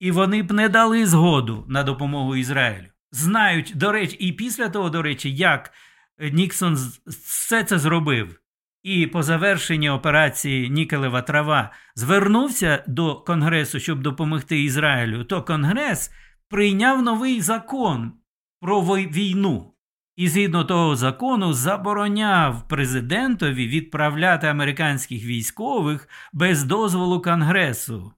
[0.00, 2.86] І вони б не дали згоду на допомогу Ізраїлю.
[3.12, 5.72] Знають, до речі, і після того, до речі, як
[6.18, 8.40] Ніксон все це зробив.
[8.82, 16.10] І по завершенні операції Нікелева трава звернувся до Конгресу, щоб допомогти Ізраїлю, то Конгрес
[16.48, 18.12] прийняв новий закон
[18.60, 19.72] про війну.
[20.16, 28.12] І згідно того закону забороняв президентові відправляти американських військових без дозволу Конгресу.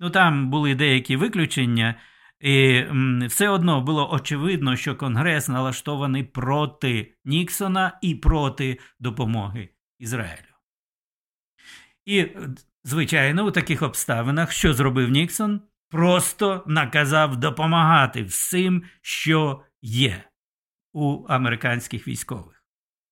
[0.00, 1.94] Ну там були деякі виключення,
[2.40, 2.84] і
[3.26, 10.52] все одно було очевидно, що Конгрес налаштований проти Ніксона і проти допомоги Ізраїлю.
[12.04, 12.26] І,
[12.84, 15.60] звичайно, у таких обставинах, що зробив Ніксон,
[15.92, 20.24] просто наказав допомагати всім, що є
[20.92, 22.64] у американських військових,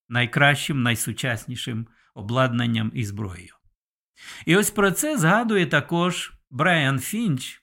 [0.09, 3.55] найкращим, найсучаснішим обладнанням і зброєю.
[4.47, 7.63] І ось про це згадує також Брайан Фінч,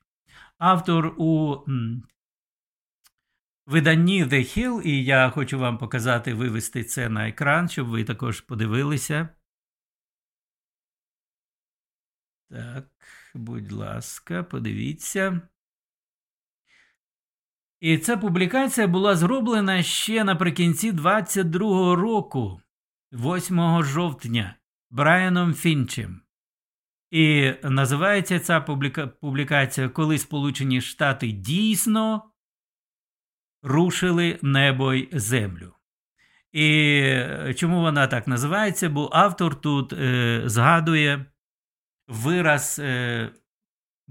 [0.57, 1.57] автор у
[3.65, 8.41] виданні The Hill, і я хочу вам показати вивести це на екран, щоб ви також
[8.41, 9.29] подивилися.
[12.49, 12.96] Так,
[13.37, 15.41] будь ласка, подивіться.
[17.79, 22.61] І ця публікація була зроблена ще наприкінці 22-го року,
[23.11, 24.55] 8 жовтня,
[24.89, 26.21] Брайаном Фінчем.
[27.11, 28.61] І називається ця
[29.21, 32.31] публікація, коли Сполучені Штати дійсно
[33.63, 35.73] рушили небо й землю.
[36.51, 37.03] І
[37.55, 38.89] чому вона так називається?
[38.89, 41.25] Бо автор тут е, згадує
[42.07, 43.29] вираз е,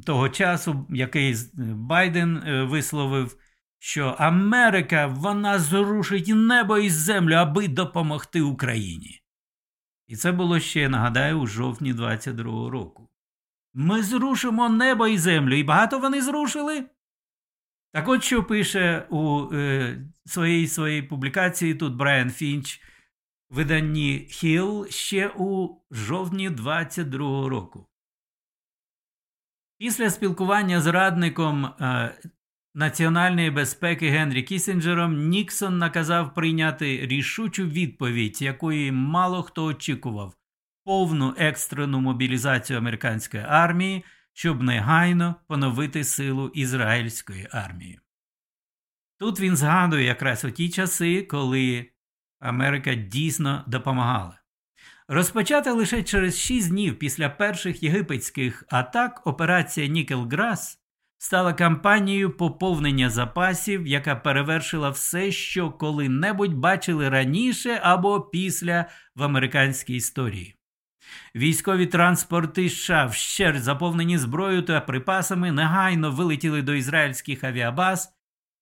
[0.06, 1.36] того часу, який
[1.74, 3.36] Байден е, висловив,
[3.78, 9.22] що Америка вона зрушить небо і землю, аби допомогти Україні.
[10.06, 13.08] І це було ще, нагадаю, у жовтні 22-го року.
[13.74, 16.84] Ми зрушимо небо і землю, і багато вони зрушили.
[17.92, 22.80] Так от що пише у е, своїй своїй публікації тут Брайан Фінч
[23.50, 27.86] виданні Хіл ще у жовтні 22-го року.
[29.78, 32.18] Після спілкування з радником е,
[32.74, 40.34] національної безпеки Генрі Кісінджером Ніксон наказав прийняти рішучу відповідь, якої мало хто очікував,
[40.84, 48.00] повну екстрену мобілізацію американської армії, щоб негайно поновити силу ізраїльської армії.
[49.18, 51.90] Тут він згадує якраз у ті часи, коли
[52.46, 54.38] Америка дійсно допомагала.
[55.08, 60.78] Розпочата лише через 6 днів після перших єгипетських атак операція Нікелграс
[61.18, 69.94] стала кампанією поповнення запасів, яка перевершила все, що коли-небудь бачили раніше або після в американській
[69.94, 70.54] історії.
[71.36, 78.15] Військові транспорти США, вщерть заповнені зброєю та припасами, негайно вилетіли до ізраїльських авіабаз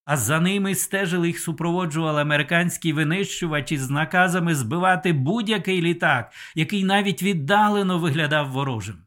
[0.04, 7.22] а за ними стежили їх супроводжували американські винищувачі з наказами збивати будь-який літак, який навіть
[7.22, 9.06] віддалено виглядав ворожим.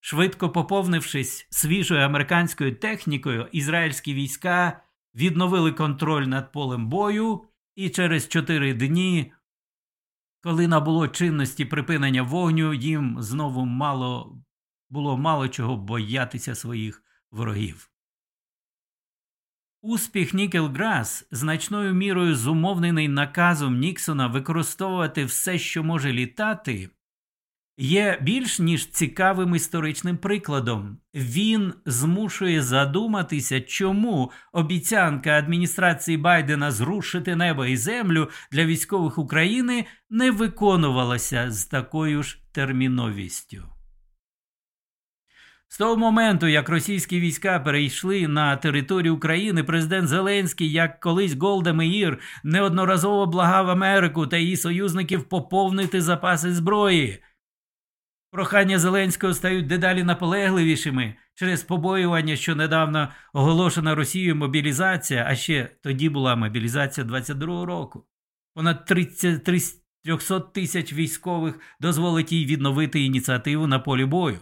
[0.00, 4.80] Швидко поповнившись свіжою американською технікою, ізраїльські війська
[5.14, 7.44] відновили контроль над полем бою,
[7.74, 9.32] і через чотири дні,
[10.42, 14.38] коли набуло чинності припинення вогню, їм знову мало
[14.90, 17.91] було мало чого боятися своїх ворогів.
[19.84, 26.90] Успіх Нікелграс значною мірою зумовнений наказом Ніксона використовувати все, що може літати,
[27.78, 30.98] є більш ніж цікавим історичним прикладом.
[31.14, 40.30] Він змушує задуматися, чому обіцянка адміністрації Байдена зрушити небо і землю для військових України не
[40.30, 43.64] виконувалася з такою ж терміновістю.
[45.72, 51.72] З того моменту, як російські війська перейшли на територію України, президент Зеленський, як колись Голда
[51.72, 57.22] Меїр, неодноразово благав Америку та її союзників поповнити запаси зброї.
[58.30, 66.08] Прохання Зеленського стають дедалі наполегливішими через побоювання, що недавно оголошена Росією мобілізація, а ще тоді
[66.08, 68.06] була мобілізація 22-го року.
[68.54, 74.38] Понад 30, 300 тисяч військових дозволить їй відновити ініціативу на полі бою.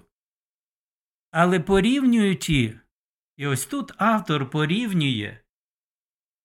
[1.30, 2.80] Але порівнюючи,
[3.36, 5.38] і ось тут автор порівнює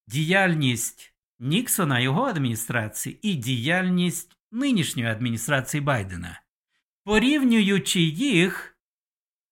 [0.07, 6.41] діяльність Ніксона, його адміністрації, і діяльність нинішньої адміністрації Байдена.
[7.03, 8.77] Порівнюючи їх,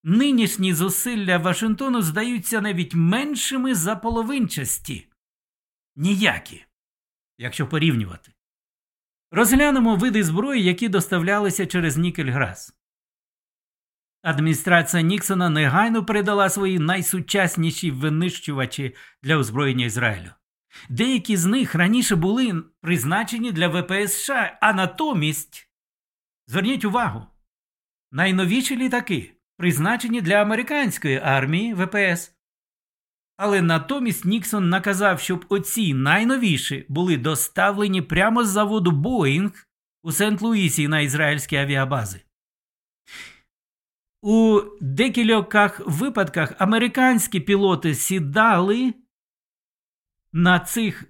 [0.04, 5.08] нинішні зусилля Вашингтону здаються навіть меншими за половинчасті.
[5.96, 6.66] Ніякі,
[7.38, 8.34] якщо порівнювати.
[9.32, 12.74] Розглянемо види зброї, які доставлялися через Нікельграс.
[14.24, 20.30] Адміністрація Ніксона негайно передала свої найсучасніші винищувачі для озброєння Ізраїлю.
[20.90, 25.70] Деякі з них раніше були призначені для ВПС США, а натомість,
[26.48, 27.28] зверніть увагу,
[28.12, 32.36] найновіші літаки призначені для американської армії ВПС.
[33.38, 39.68] Але натомість Ніксон наказав, щоб оці найновіші були доставлені прямо з заводу Боїнг
[40.04, 42.22] у Сент-Луісі на ізраїльські авіабази.
[44.26, 48.94] У декількох випадках американські пілоти сідали
[50.34, 51.04] на цих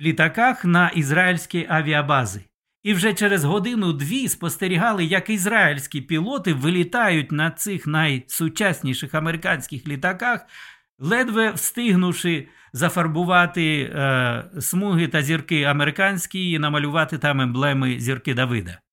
[0.00, 2.44] літаках на ізраїльські авіабази.
[2.82, 10.46] І вже через годину-дві спостерігали, як ізраїльські пілоти вилітають на цих найсучасніших американських літаках,
[10.98, 18.83] ледве встигнувши зафарбувати е, смуги та зірки американські і намалювати там емблеми зірки Давида.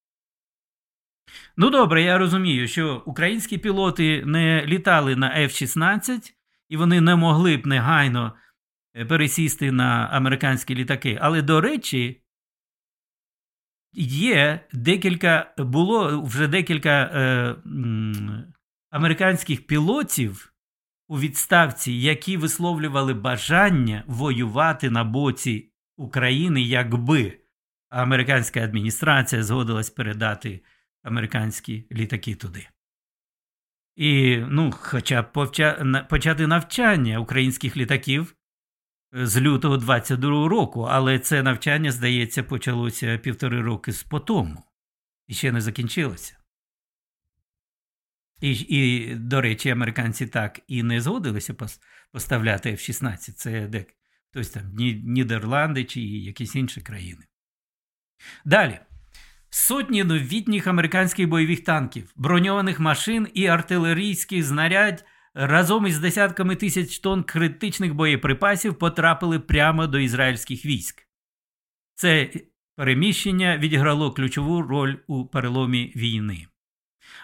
[1.57, 6.31] Ну добре, я розумію, що українські пілоти не літали на F-16
[6.69, 8.33] і вони не могли б негайно
[8.95, 11.17] е, пересісти на американські літаки.
[11.21, 12.21] Але, до речі,
[13.93, 17.55] є декілька, було вже декілька е,
[18.89, 20.53] американських пілотів
[21.07, 27.39] у відставці, які висловлювали бажання воювати на боці України, якби
[27.89, 30.61] американська адміністрація згодилась передати
[31.03, 32.67] американські літаки туди.
[33.95, 35.31] І ну, хоча б
[36.09, 38.35] почати навчання українських літаків
[39.11, 44.63] з лютого 22-го року, але це навчання, здається, почалося півтори роки з потому
[45.27, 46.37] і ще не закінчилося.
[48.41, 51.55] І, і, до речі, американці так і не згодилися
[52.11, 53.17] поставляти F-16.
[53.17, 53.85] Це де
[54.29, 57.25] хтось там Нідерланди чи якісь інші країни.
[58.45, 58.79] Далі.
[59.53, 67.23] Сотні новітніх американських бойових танків, броньованих машин і артилерійських знарядь разом із десятками тисяч тонн
[67.23, 71.07] критичних боєприпасів потрапили прямо до ізраїльських військ.
[71.95, 72.29] Це
[72.75, 76.47] переміщення відіграло ключову роль у переломі війни.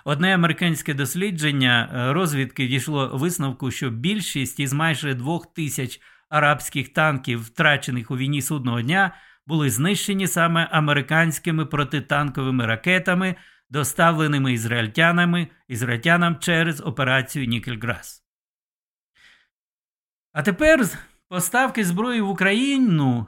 [0.06, 7.44] Одне американське дослідження е, розвідки дійшло висновку, що більшість із майже двох тисяч арабських танків,
[7.44, 9.16] втрачених у війні судного дня,
[9.48, 13.36] були знищені саме американськими протитанковими ракетами,
[13.70, 18.24] доставленими ізраїльтянами ізраїльтянам через операцію Нікельграс.
[20.34, 20.86] А тепер
[21.30, 23.28] поставки зброї в Україну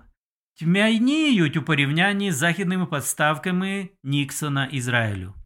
[0.59, 5.39] тьмяніють у порівнянні з західними поставками Ніксона Ізраїлю.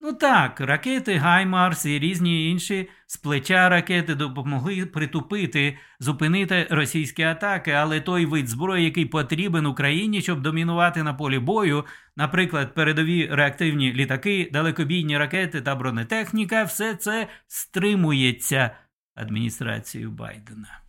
[0.00, 7.70] Ну так, ракети Гаймарс і різні інші з плеча ракети допомогли притупити, зупинити російські атаки,
[7.70, 11.84] але той вид зброї, який потрібен Україні, щоб домінувати на полі бою,
[12.16, 18.70] наприклад, передові реактивні літаки, далекобійні ракети та бронетехніка, все це стримується
[19.14, 20.80] адміністрацією Байдена.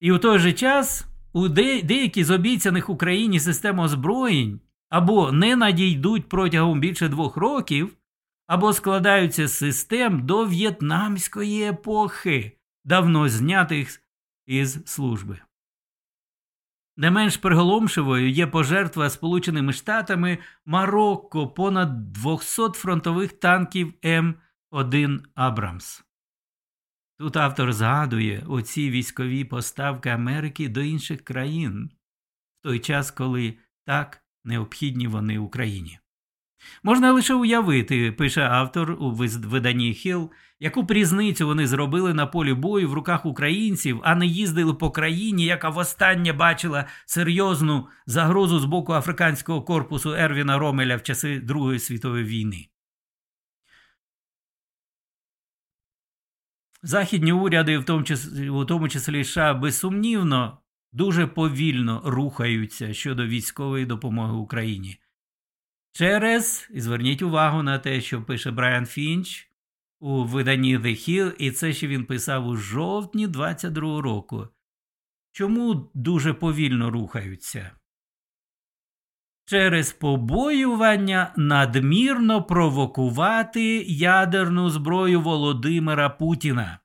[0.00, 4.60] І у той же час у деякі з обіцяних Україні систем озброєнь
[4.92, 7.96] або не надійдуть протягом більше двох років,
[8.46, 14.02] або складаються з систем до в'єтнамської епохи, давно знятих
[14.46, 15.38] із служби.
[16.96, 26.04] Не менш приголомшивою є пожертва Сполученими Штатами Марокко понад 200 фронтових танків М1 Абрамс.
[27.18, 31.90] Тут автор згадує оці військові поставки Америки до інших країн
[32.60, 35.98] в той час, коли так необхідні вони Україні.
[36.82, 39.10] Можна лише уявити, пише автор у
[39.44, 40.30] виданні Хіл,
[40.60, 45.44] яку прізницю вони зробили на полі бою в руках українців, а не їздили по країні,
[45.44, 52.24] яка востаннє бачила серйозну загрозу з боку африканського корпусу Ервіна Ромеля в часи Другої світової
[52.24, 52.68] війни.
[56.82, 60.61] Західні уряди, в тому числі, у тому числі США, безсумнівно
[60.92, 64.98] дуже повільно рухаються щодо військової допомоги Україні.
[65.92, 69.48] Через, і зверніть увагу на те, що пише Брайан Фінч
[70.00, 74.48] у виданні The Hill, і це ще він писав у жовтні 22 року.
[75.32, 77.70] Чому дуже повільно рухаються?
[79.44, 86.78] Через побоювання надмірно провокувати ядерну зброю Володимира Путіна.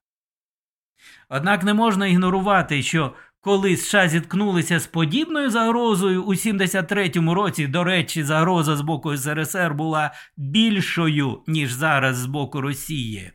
[1.29, 3.13] Однак не можна ігнорувати, що
[3.47, 9.73] коли США зіткнулися з подібною загрозою у 73-му році, до речі, загроза з боку СРСР
[9.73, 13.31] була більшою, ніж зараз з боку Росії.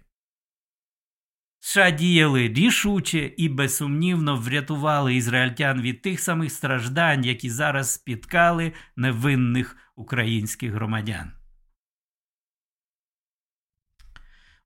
[1.60, 9.76] США діяли рішуче і безсумнівно врятували ізраїльтян від тих самих страждань, які зараз спіткали невинних
[9.96, 11.41] українських громадян.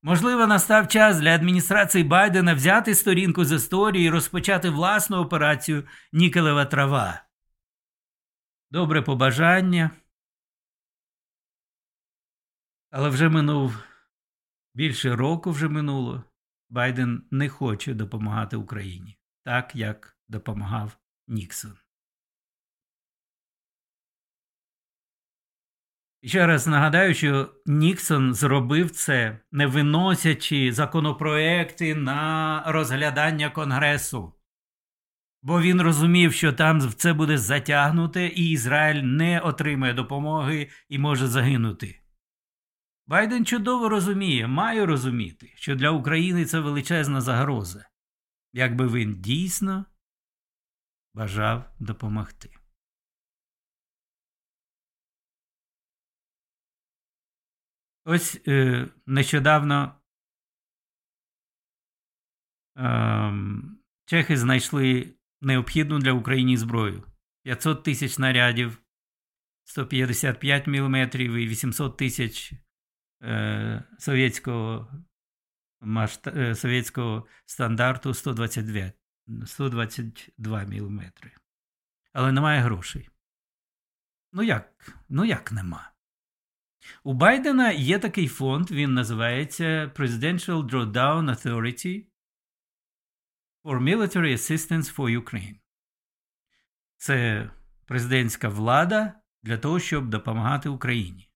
[0.06, 6.64] Можливо, настав час для адміністрації Байдена взяти сторінку з історії і розпочати власну операцію Нікелева
[6.64, 7.22] трава.
[8.70, 9.90] Добре побажання.
[12.90, 13.82] Але вже минув
[14.74, 16.24] більше року вже минуло.
[16.68, 20.98] Байден не хоче допомагати Україні так, як допомагав
[21.28, 21.78] Ніксон.
[26.26, 34.32] Ще раз нагадаю, що Ніксон зробив це, не виносячи законопроекти на розглядання Конгресу,
[35.42, 41.26] бо він розумів, що там це буде затягнуте, і Ізраїль не отримає допомоги і може
[41.26, 42.00] загинути.
[43.06, 47.88] Байден чудово розуміє, має розуміти, що для України це величезна загроза,
[48.52, 49.84] якби він дійсно
[51.14, 52.65] бажав допомогти.
[58.08, 60.00] Ось е, нещодавно
[62.78, 63.32] е,
[64.04, 67.04] чехи знайшли необхідну для України зброю
[67.42, 68.82] 500 тисяч снарядів,
[69.64, 72.52] 155 мм і 800 тисяч
[73.22, 74.92] е, совєтського
[76.26, 78.92] е, совєтського стандарту 122
[79.46, 81.02] 122 мм.
[82.12, 83.08] Але немає грошей.
[84.32, 84.96] Ну як?
[85.08, 85.95] Ну як нема?
[87.04, 92.04] У Байдена є такий фонд, він називається Presidential Drawdown Authority
[93.64, 95.56] for Military Assistance for Ukraine.
[96.96, 97.50] Це
[97.84, 99.12] президентська влада
[99.42, 101.30] для того, щоб допомагати Україні.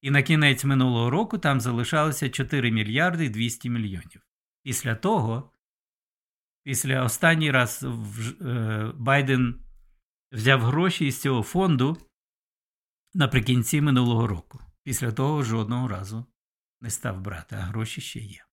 [0.00, 4.26] І на кінець минулого року там залишалося 4 мільярди 200 мільйонів.
[4.62, 5.52] Після того,
[6.62, 7.86] після останній раз
[8.40, 9.60] е, Байден
[10.32, 11.98] взяв гроші із цього фонду
[13.14, 14.65] наприкінці минулого року.
[14.86, 16.26] Після того жодного разу
[16.80, 18.44] не став брати, а гроші ще є.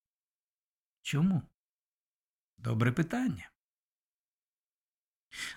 [1.01, 1.41] Чому?
[2.57, 3.49] Добре питання.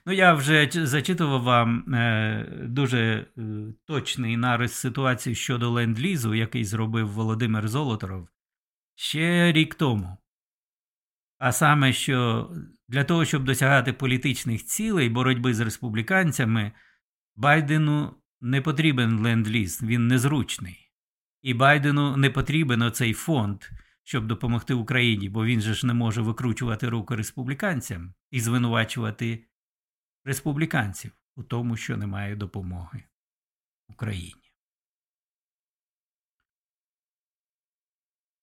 [0.06, 3.42] Ну, я вже зачитував вам е, дуже е,
[3.84, 8.28] точний нарис ситуації щодо ленд-лізу, який зробив Володимир Золотаров
[8.94, 10.16] ще рік тому.
[11.38, 12.50] А саме, що
[12.88, 16.72] для того, щоб досягати політичних цілей боротьби з республіканцями,
[17.36, 20.90] Байдену не потрібен ленд-ліз, він незручний.
[21.42, 23.64] І Байдену не потрібен оцей фонд,
[24.02, 29.46] щоб допомогти Україні, бо він же ж не може викручувати руку республіканцям і звинувачувати
[30.24, 33.04] республіканців у тому, що немає допомоги
[33.88, 34.52] Україні.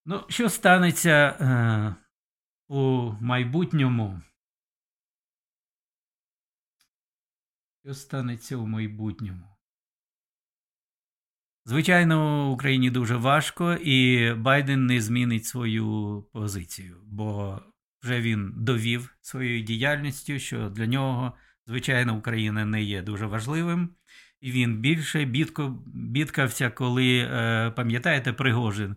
[0.05, 1.95] Ну, що станеться е,
[2.67, 4.21] у майбутньому?
[7.83, 9.52] Що станеться у майбутньому?
[11.65, 17.59] Звичайно, Україні дуже важко, і Байден не змінить свою позицію, бо
[18.03, 21.33] вже він довів своєю діяльністю, що для нього,
[21.67, 23.89] звичайно, Україна не є дуже важливим.
[24.41, 28.95] І він більше бідко, бідкався, коли, е, пам'ятаєте, Пригожин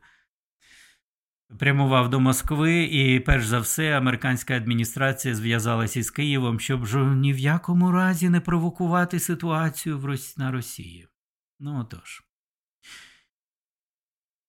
[1.58, 6.86] прямував до Москви, і, перш за все, американська адміністрація зв'язалася із Києвом, щоб
[7.16, 9.98] ні в якому разі не провокувати ситуацію
[10.36, 11.08] на Росії.
[11.60, 12.25] Ну отож.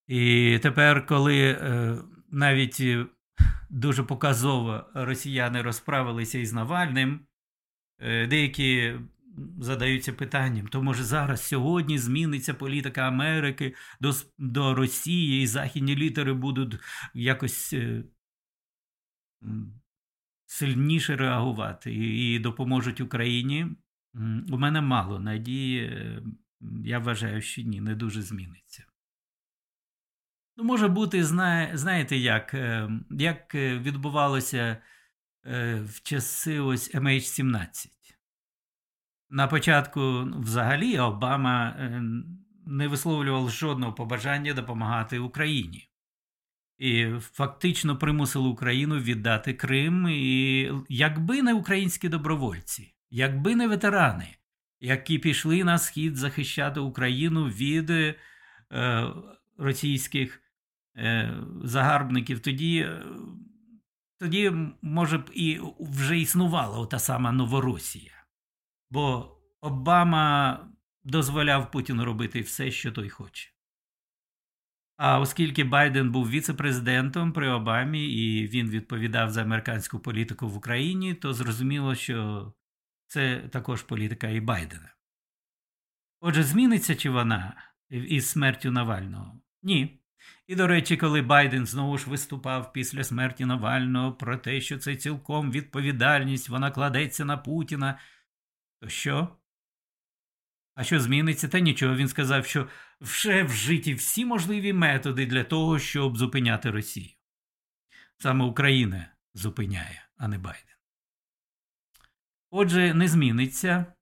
[0.08, 1.98] І тепер, коли е,
[2.32, 2.84] навіть
[3.70, 7.20] дуже показово росіяни розправилися із Навальним,
[8.00, 8.96] е, деякі
[9.60, 16.34] задаються питанням, то може зараз сьогодні зміниться політика Америки до до Росії, і західні літери
[16.34, 16.80] будуть
[17.14, 18.04] якось е,
[20.46, 23.68] сильніше реагувати і, допоможуть Україні.
[24.52, 26.24] У мене мало надії, е,
[26.84, 28.87] я вважаю, що ні, не дуже зміниться.
[30.58, 31.24] Ну, може бути,
[31.74, 34.78] знаєте, як е, як відбувалося
[35.84, 37.88] в часи ось MH17.
[39.30, 42.02] На початку взагалі Обама е,
[42.66, 45.90] не висловлював жодного побажання допомагати Україні.
[46.78, 50.08] І фактично примусили Україну віддати Крим.
[50.08, 54.28] І якби не українські добровольці, якби не ветерани,
[54.80, 58.16] які пішли на схід захищати Україну від е,
[59.58, 60.42] російських е,
[61.64, 63.04] загарбників, тоді, е,
[64.20, 68.26] тоді, може б, і вже існувала та сама Новоросія.
[68.90, 70.60] Бо Обама
[71.04, 73.50] дозволяв Путіну робити все, що той хоче.
[74.98, 81.14] А оскільки Байден був віце-президентом при Обамі і він відповідав за американську політику в Україні,
[81.14, 82.54] то зрозуміло, що
[83.08, 84.94] це також політика і Байдена.
[86.20, 89.42] Отже, зміниться чи вона із смертю Навального?
[89.64, 90.00] Ні.
[90.48, 94.96] І, до речі, коли Байден знову ж виступав після смерті Навального про те, що це
[94.96, 98.00] цілком відповідальність, вона кладеться на Путіна.
[98.82, 99.38] То що?
[100.76, 101.48] А що зміниться?
[101.48, 101.96] Та нічого.
[101.96, 102.68] Він сказав, що
[103.02, 107.10] вже вжиті всі можливі методи для того, щоб зупиняти Росію.
[108.18, 110.76] Саме Україна зупиняє, а не Байден.
[112.50, 113.97] Отже, не зміниться.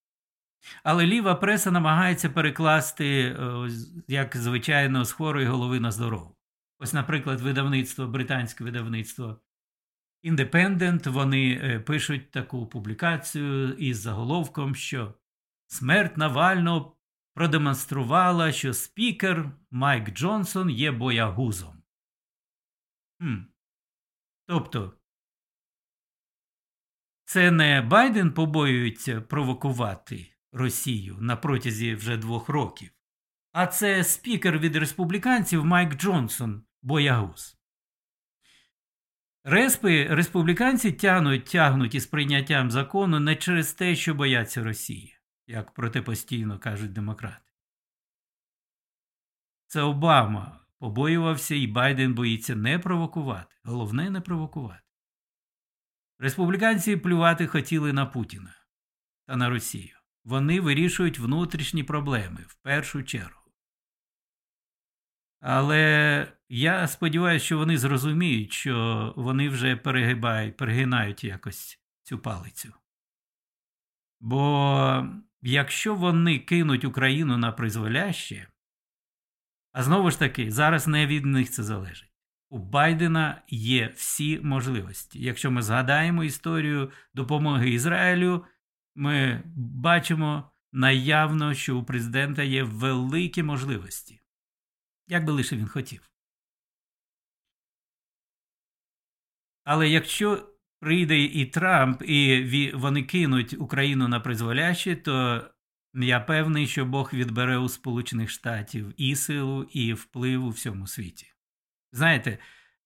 [0.84, 3.38] Але ліва преса намагається перекласти,
[4.08, 6.36] як звичайно, з хворої голови на здорову.
[6.80, 9.40] Ось, наприклад, видавництво, британське видавництво
[10.24, 15.14] Independent, вони е, пишуть таку публікацію із заголовком, що
[15.68, 16.98] смерть Навального
[17.34, 21.84] продемонструвала, що спікер Майк Джонсон є боягузом.
[23.20, 23.38] Хм.
[24.48, 24.94] Тобто,
[27.26, 32.92] це не Байден побоюється провокувати Росію на протязі вже двох років,
[33.52, 37.58] а це спікер від республіканців Майк Джонсон боягуз.
[39.44, 46.02] Респи республіканці тягнуть тягнуть із прийняттям закону не через те, що бояться Росії, як проте
[46.02, 47.52] постійно кажуть демократи.
[49.68, 53.56] Це Обама побоювався і Байден боїться не провокувати.
[53.64, 54.84] Головне не провокувати.
[56.20, 58.56] Республіканці плювати хотіли на Путіна
[59.28, 59.98] та на Росію.
[60.26, 63.52] Вони вирішують внутрішні проблеми в першу чергу.
[65.42, 72.74] Але я сподіваюся, що вони зрозуміють, що вони вже перегибають, перегинають якось цю палицю.
[74.20, 75.08] Бо
[75.42, 78.48] якщо вони кинуть Україну на призволяще,
[79.72, 82.12] а знову ж таки, зараз не від них це залежить.
[82.50, 85.22] У Байдена є всі можливості.
[85.22, 88.46] Якщо ми згадаємо історію допомоги Ізраїлю,
[88.96, 94.22] ми бачимо наявно, що у президента є великі можливості
[95.08, 96.12] як би лише він хотів.
[99.64, 105.50] Але якщо прийде і Трамп, і вони кинуть Україну на призволяще, то
[105.94, 111.34] я певний, що Бог відбере у Сполучених Штатів і силу, і вплив у всьому світі.
[111.92, 112.38] Знаєте,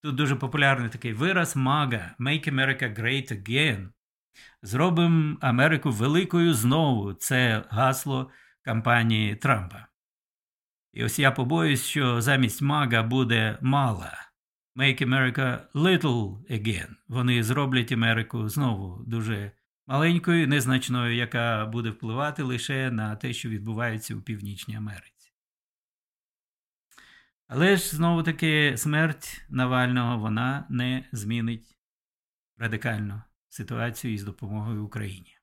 [0.01, 3.89] тут дуже популярний такий вираз мага Make America Great Again.
[4.62, 7.14] Зробимо Америку великою знову.
[7.14, 8.32] Це гасло
[8.62, 9.88] кампанії Трампа.
[10.94, 14.30] І ось я побоюсь, що замість мага буде мала.
[14.76, 16.90] Make America little again.
[17.08, 19.52] Вони зроблять Америку знову дуже
[19.88, 25.34] маленькою, незначною, яка буде впливати лише на те, що відбувається у Північній Америці.
[27.48, 31.78] Але ж знову таки смерть Навального вона не змінить
[32.58, 35.36] радикально ситуацію із допомогою Україні.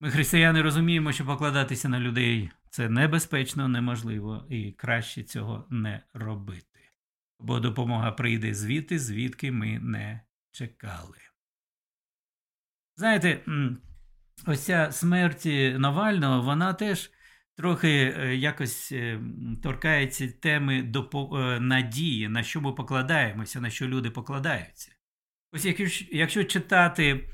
[0.00, 6.92] Ми, християни, розуміємо, що покладатися на людей це небезпечно, неможливо і краще цього не робити.
[7.40, 10.20] Бо допомога прийде звідти, звідки ми не
[10.52, 11.18] чекали.
[12.96, 13.44] Знаєте,
[14.46, 15.46] ось ця смерть
[15.78, 17.10] Навального, вона теж
[17.56, 19.20] трохи е, якось е,
[19.62, 24.95] торкається теми е, надії, на що ми покладаємося, на що люди покладаються.
[25.56, 25.64] Ось
[26.12, 27.28] якщо, читати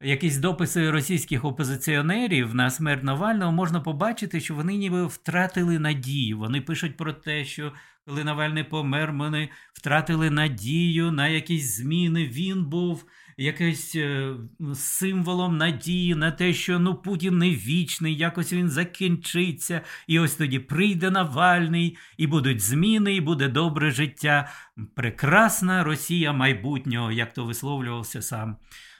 [0.00, 6.38] якісь дописи російських опозиціонерів на смерть Навального, можна побачити, що вони ніби втратили надію.
[6.38, 7.72] Вони пишуть про те, що
[8.06, 12.26] коли Навальний помер, вони втратили надію на якісь зміни.
[12.26, 13.04] Він був
[13.36, 14.34] якийсь е,
[14.74, 20.58] символом надії на те, що ну Путін не вічний, якось він закінчиться, і ось тоді
[20.58, 24.48] прийде Навальний, і будуть зміни, і буде добре життя.
[24.94, 28.56] Прекрасна Росія майбутнього, як то висловлювався сам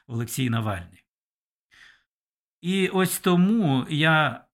[0.06, 1.04] Олексій Навальний.
[2.60, 4.44] І ось тому я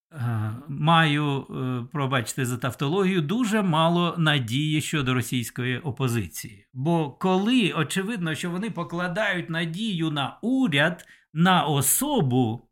[0.67, 6.67] маю, е, пробачте за тавтологію, дуже мало надії щодо російської опозиції.
[6.73, 12.69] Бо коли очевидно, що вони покладають надію на уряд, на особу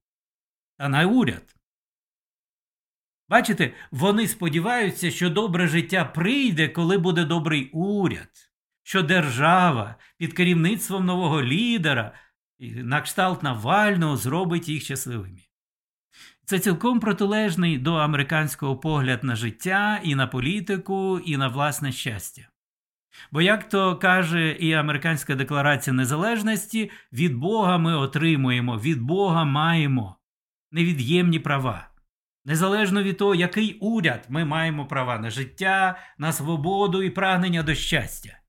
[0.78, 1.56] та на уряд.
[3.30, 8.52] Бачите, вони сподіваються, що добре життя прийде, коли буде добрий уряд,
[8.84, 12.14] що держава під керівництвом нового лідера
[12.60, 15.49] на кшталт Навального зробить їх щасливими.
[16.50, 22.50] Це цілком протилежний до американського погляд на життя, і на політику, і на власне щастя.
[23.32, 30.16] Бо, як то каже і Американська декларація незалежності, від Бога ми отримуємо, від Бога маємо
[30.72, 31.89] невід'ємні права.
[32.45, 37.76] Незалежно від того, який уряд ми маємо права на життя, на свободу і прагнення до
[37.76, 38.39] щастя.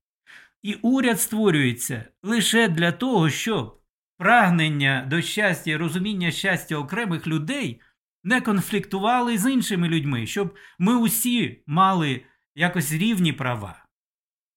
[0.62, 3.80] І уряд створюється лише для того, щоб
[4.18, 7.80] прагнення до щастя і розуміння щастя окремих людей
[8.24, 13.84] не конфліктували з іншими людьми, щоб ми усі мали якось рівні права.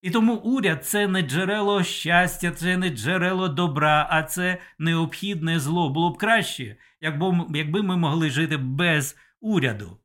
[0.02, 5.90] І тому уряд це не джерело щастя, це не джерело добра, а це необхідне зло.
[5.90, 9.98] Було б краще, якби ми могли жити без уряду.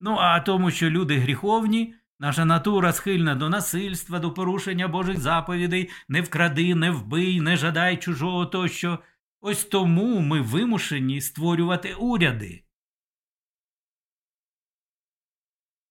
[0.00, 5.90] Ну а тому, що люди гріховні, Наша натура схильна до насильства, до порушення Божих заповідей,
[6.08, 8.98] не вкради, не вбий, не жадай чужого тощо.
[9.44, 12.64] Ось тому ми вимушені створювати уряди.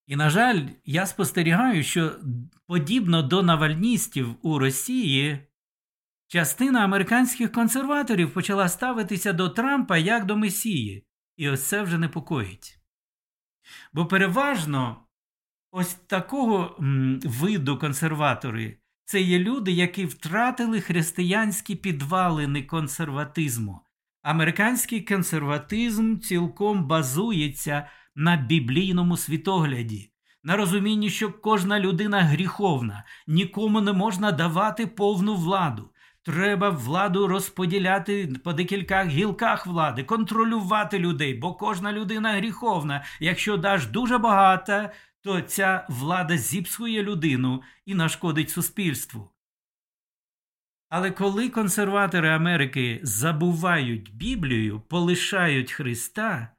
[0.08, 2.20] І, на жаль, я спостерігаю, що
[2.68, 5.48] подібно до навальністів у Росії,
[6.28, 11.06] частина американських консерваторів почала ставитися до Трампа як до Месії,
[11.38, 12.80] і ось це вже непокоїть.
[13.94, 15.08] Бо переважно
[15.72, 16.78] ось такого
[17.24, 18.81] виду консерватори
[19.12, 23.80] це є люди, які втратили християнські підвалини консерватизму.
[24.22, 30.12] Американський консерватизм цілком базується на біблійному світогляді,
[30.44, 35.90] на розумінні, що кожна людина гріховна, нікому не можна давати повну владу.
[36.24, 43.04] Треба владу розподіляти по декількох гілках влади, контролювати людей, бо кожна людина гріховна.
[43.20, 44.90] Якщо даш дуже багато,
[45.22, 49.32] то ця влада зіпсує людину і нашкодить суспільству.
[50.90, 56.56] Але коли консерватори Америки забувають Біблію, полишають Христа,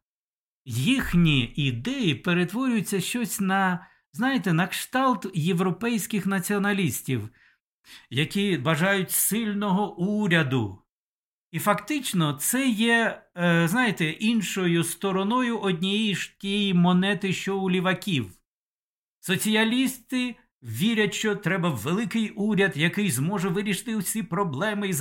[0.64, 7.28] їхні ідеї перетворюються щось на, знаєте, на кшталт європейських націоналістів,
[8.10, 10.82] які бажають сильного уряду.
[11.50, 18.41] І фактично це є, е, знаєте, іншою стороною однієї ж тієї монети, що у ліваків.
[19.24, 24.92] Соціалісти вірять, що треба великий уряд, який зможе вирішити усі проблеми і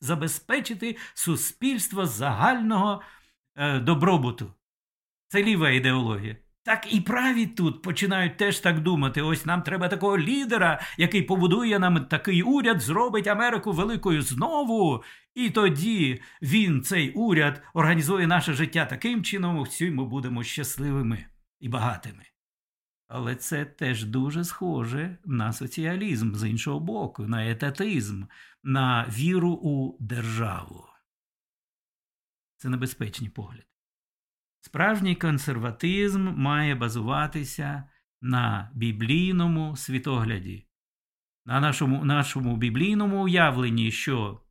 [0.00, 3.02] забезпечити суспільство загального
[3.56, 4.52] е, добробуту.
[5.28, 6.36] Це ліва ідеологія.
[6.64, 9.22] Так і праві тут починають теж так думати.
[9.22, 15.04] Ось нам треба такого лідера, який побудує нам такий уряд, зробить Америку великою знову.
[15.34, 21.26] І тоді він, цей уряд, організує наше життя таким чином, всі ми будемо щасливими
[21.60, 22.31] і багатими.
[23.14, 28.24] Але це теж дуже схоже на соціалізм з іншого боку, на етатизм,
[28.62, 30.86] на віру у державу.
[32.56, 33.66] Це небезпечні погляди.
[34.60, 37.88] Справжній консерватизм має базуватися
[38.20, 40.66] на біблійному світогляді,
[41.46, 44.42] на нашому, нашому біблійному уявленні, що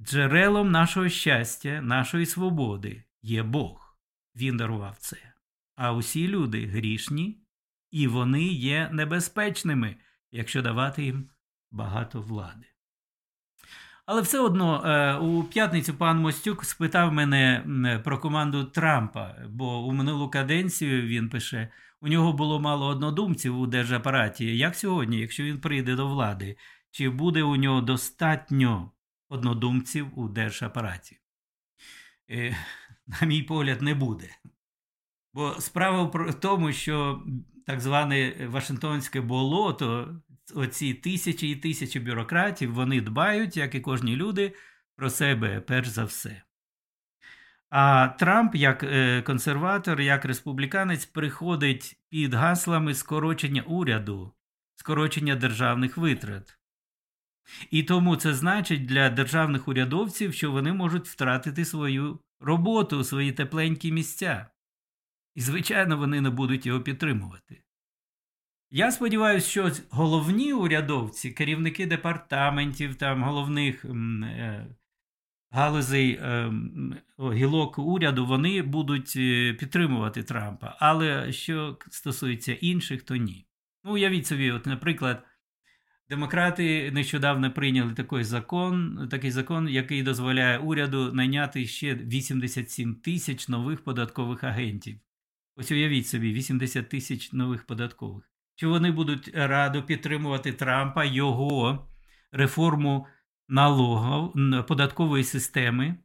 [0.00, 3.98] джерелом нашого щастя, нашої свободи є Бог.
[4.34, 5.27] Він дарував це
[5.78, 7.42] а усі люди грішні,
[7.90, 9.96] і вони є небезпечними,
[10.30, 11.30] якщо давати їм
[11.70, 12.66] багато влади.
[14.06, 19.92] Але все одно е, у п'ятницю пан Мостюк спитав мене про команду Трампа, бо у
[19.92, 21.68] минулу каденцію він пише:
[22.00, 24.56] у нього було мало однодумців у держапараті.
[24.56, 26.56] Як сьогодні, якщо він прийде до влади,
[26.90, 28.92] чи буде у нього достатньо
[29.28, 31.18] однодумців у держапараті.
[32.30, 32.56] Е,
[33.06, 34.30] на мій погляд, не буде.
[35.34, 37.22] Бо справа в тому, що
[37.66, 40.20] так зване Вашингтонське болото,
[40.54, 44.54] оці тисячі і тисячі бюрократів, вони дбають, як і кожні люди,
[44.96, 46.42] про себе перш за все.
[47.70, 54.34] А Трамп, як е, консерватор, як республіканець, приходить під гаслами скорочення уряду,
[54.74, 56.58] скорочення державних витрат.
[57.70, 63.92] І тому це значить для державних урядовців, що вони можуть втратити свою роботу, свої тепленькі
[63.92, 64.46] місця.
[65.38, 67.62] І, звичайно, вони не будуть його підтримувати.
[68.70, 74.66] Я сподіваюся, що головні урядовці, керівники департаментів, там, головних е,
[75.50, 76.52] галузей е,
[77.18, 80.76] гілок уряду, вони будуть е, підтримувати Трампа.
[80.80, 83.46] Але що стосується інших, то ні.
[83.84, 85.22] Ну, уявіть собі, от, наприклад,
[86.08, 93.84] демократи нещодавно прийняли такий закон, такий закон, який дозволяє уряду найняти ще 87 тисяч нових
[93.84, 95.00] податкових агентів.
[95.58, 98.32] Ось уявіть собі, 80 тисяч нових податкових.
[98.54, 101.88] Чи вони будуть радо підтримувати Трампа, його
[102.32, 103.06] реформу
[103.48, 104.34] налогов,
[104.66, 105.96] податкової системи?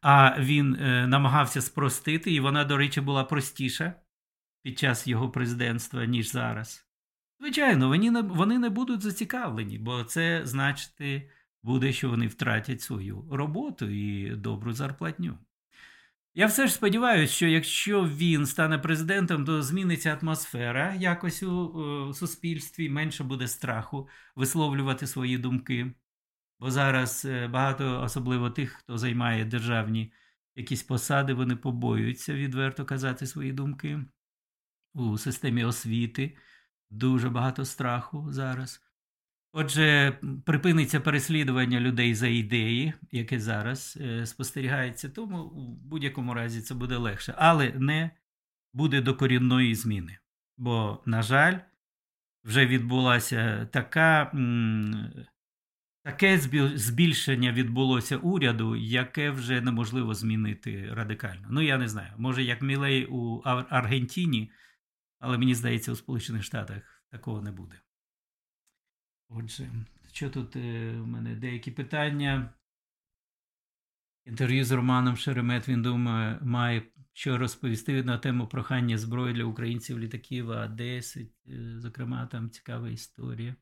[0.00, 3.94] А він е, намагався спростити, і вона, до речі, була простіша
[4.62, 6.86] під час його президентства, ніж зараз.
[7.40, 11.30] Звичайно, вони не, вони не будуть зацікавлені, бо це значити
[11.62, 15.38] буде, що вони втратять свою роботу і добру зарплатню.
[16.36, 21.66] Я все ж сподіваюся, що якщо він стане президентом, то зміниться атмосфера якось у,
[22.08, 25.94] у суспільстві, менше буде страху висловлювати свої думки.
[26.60, 30.12] Бо зараз е, багато, особливо тих, хто займає державні
[30.56, 34.04] якісь посади, вони побоюються відверто казати свої думки.
[34.94, 36.36] У системі освіти
[36.90, 38.82] дуже багато страху зараз.
[39.56, 46.74] Отже, припиниться переслідування людей за ідеї, яке зараз е, спостерігається, тому в будь-якому разі це
[46.74, 48.10] буде легше, але не
[48.72, 50.18] буде докорінної зміни.
[50.56, 51.58] Бо, на жаль,
[52.44, 54.32] вже відбулася така,
[56.04, 56.38] таке
[56.74, 61.46] збільшення відбулося уряду, яке вже неможливо змінити радикально.
[61.50, 64.50] Ну, я не знаю, може, як Мілей у Аргентині,
[65.18, 67.83] але мені здається, у Сполучених Штатах такого не буде.
[69.36, 69.70] Отже,
[70.12, 72.54] що тут е, у мене деякі питання?
[74.24, 76.82] Інтерв'ю з Романом Шеремет він думає, має
[77.12, 81.28] що розповісти на тему прохання зброї для українців літаків А-10.
[81.46, 83.56] Е, зокрема, там цікава історія.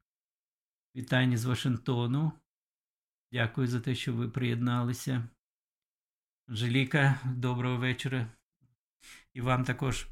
[0.97, 2.33] Вітання з Вашингтону.
[3.33, 5.29] Дякую за те, що ви приєдналися.
[6.49, 8.33] Анжеліка, доброго вечора.
[9.35, 10.07] І вам також.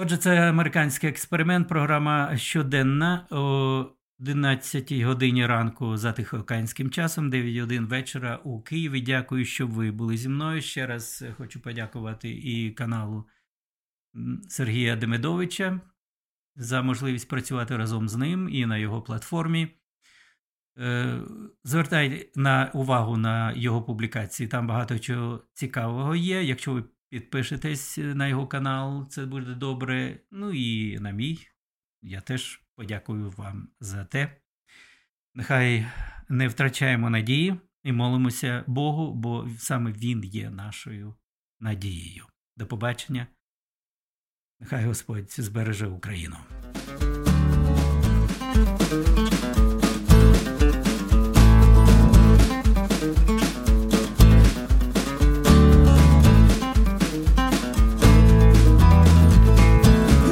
[0.00, 3.86] Отже, це американський експеримент, програма щоденна о
[4.20, 9.00] 11 годині ранку за тихоокеанським часом, 9.1 вечора у Києві.
[9.00, 10.62] Дякую, що ви були зі мною.
[10.62, 13.24] Ще раз хочу подякувати і каналу
[14.48, 15.80] Сергія Демидовича
[16.56, 19.68] за можливість працювати разом з ним і на його платформі.
[20.78, 21.20] Е,
[21.64, 24.48] звертайте на увагу на його публікації.
[24.48, 26.44] Там багато чого цікавого є.
[26.44, 30.20] Якщо ви Підпишитесь на його канал, це буде добре.
[30.30, 31.38] Ну і на мій.
[32.02, 34.40] Я теж подякую вам за те.
[35.34, 35.86] Нехай
[36.28, 41.14] не втрачаємо надії і молимося Богу, бо саме Він є нашою
[41.60, 42.26] надією.
[42.56, 43.26] До побачення.
[44.60, 46.36] Нехай Господь збереже Україну.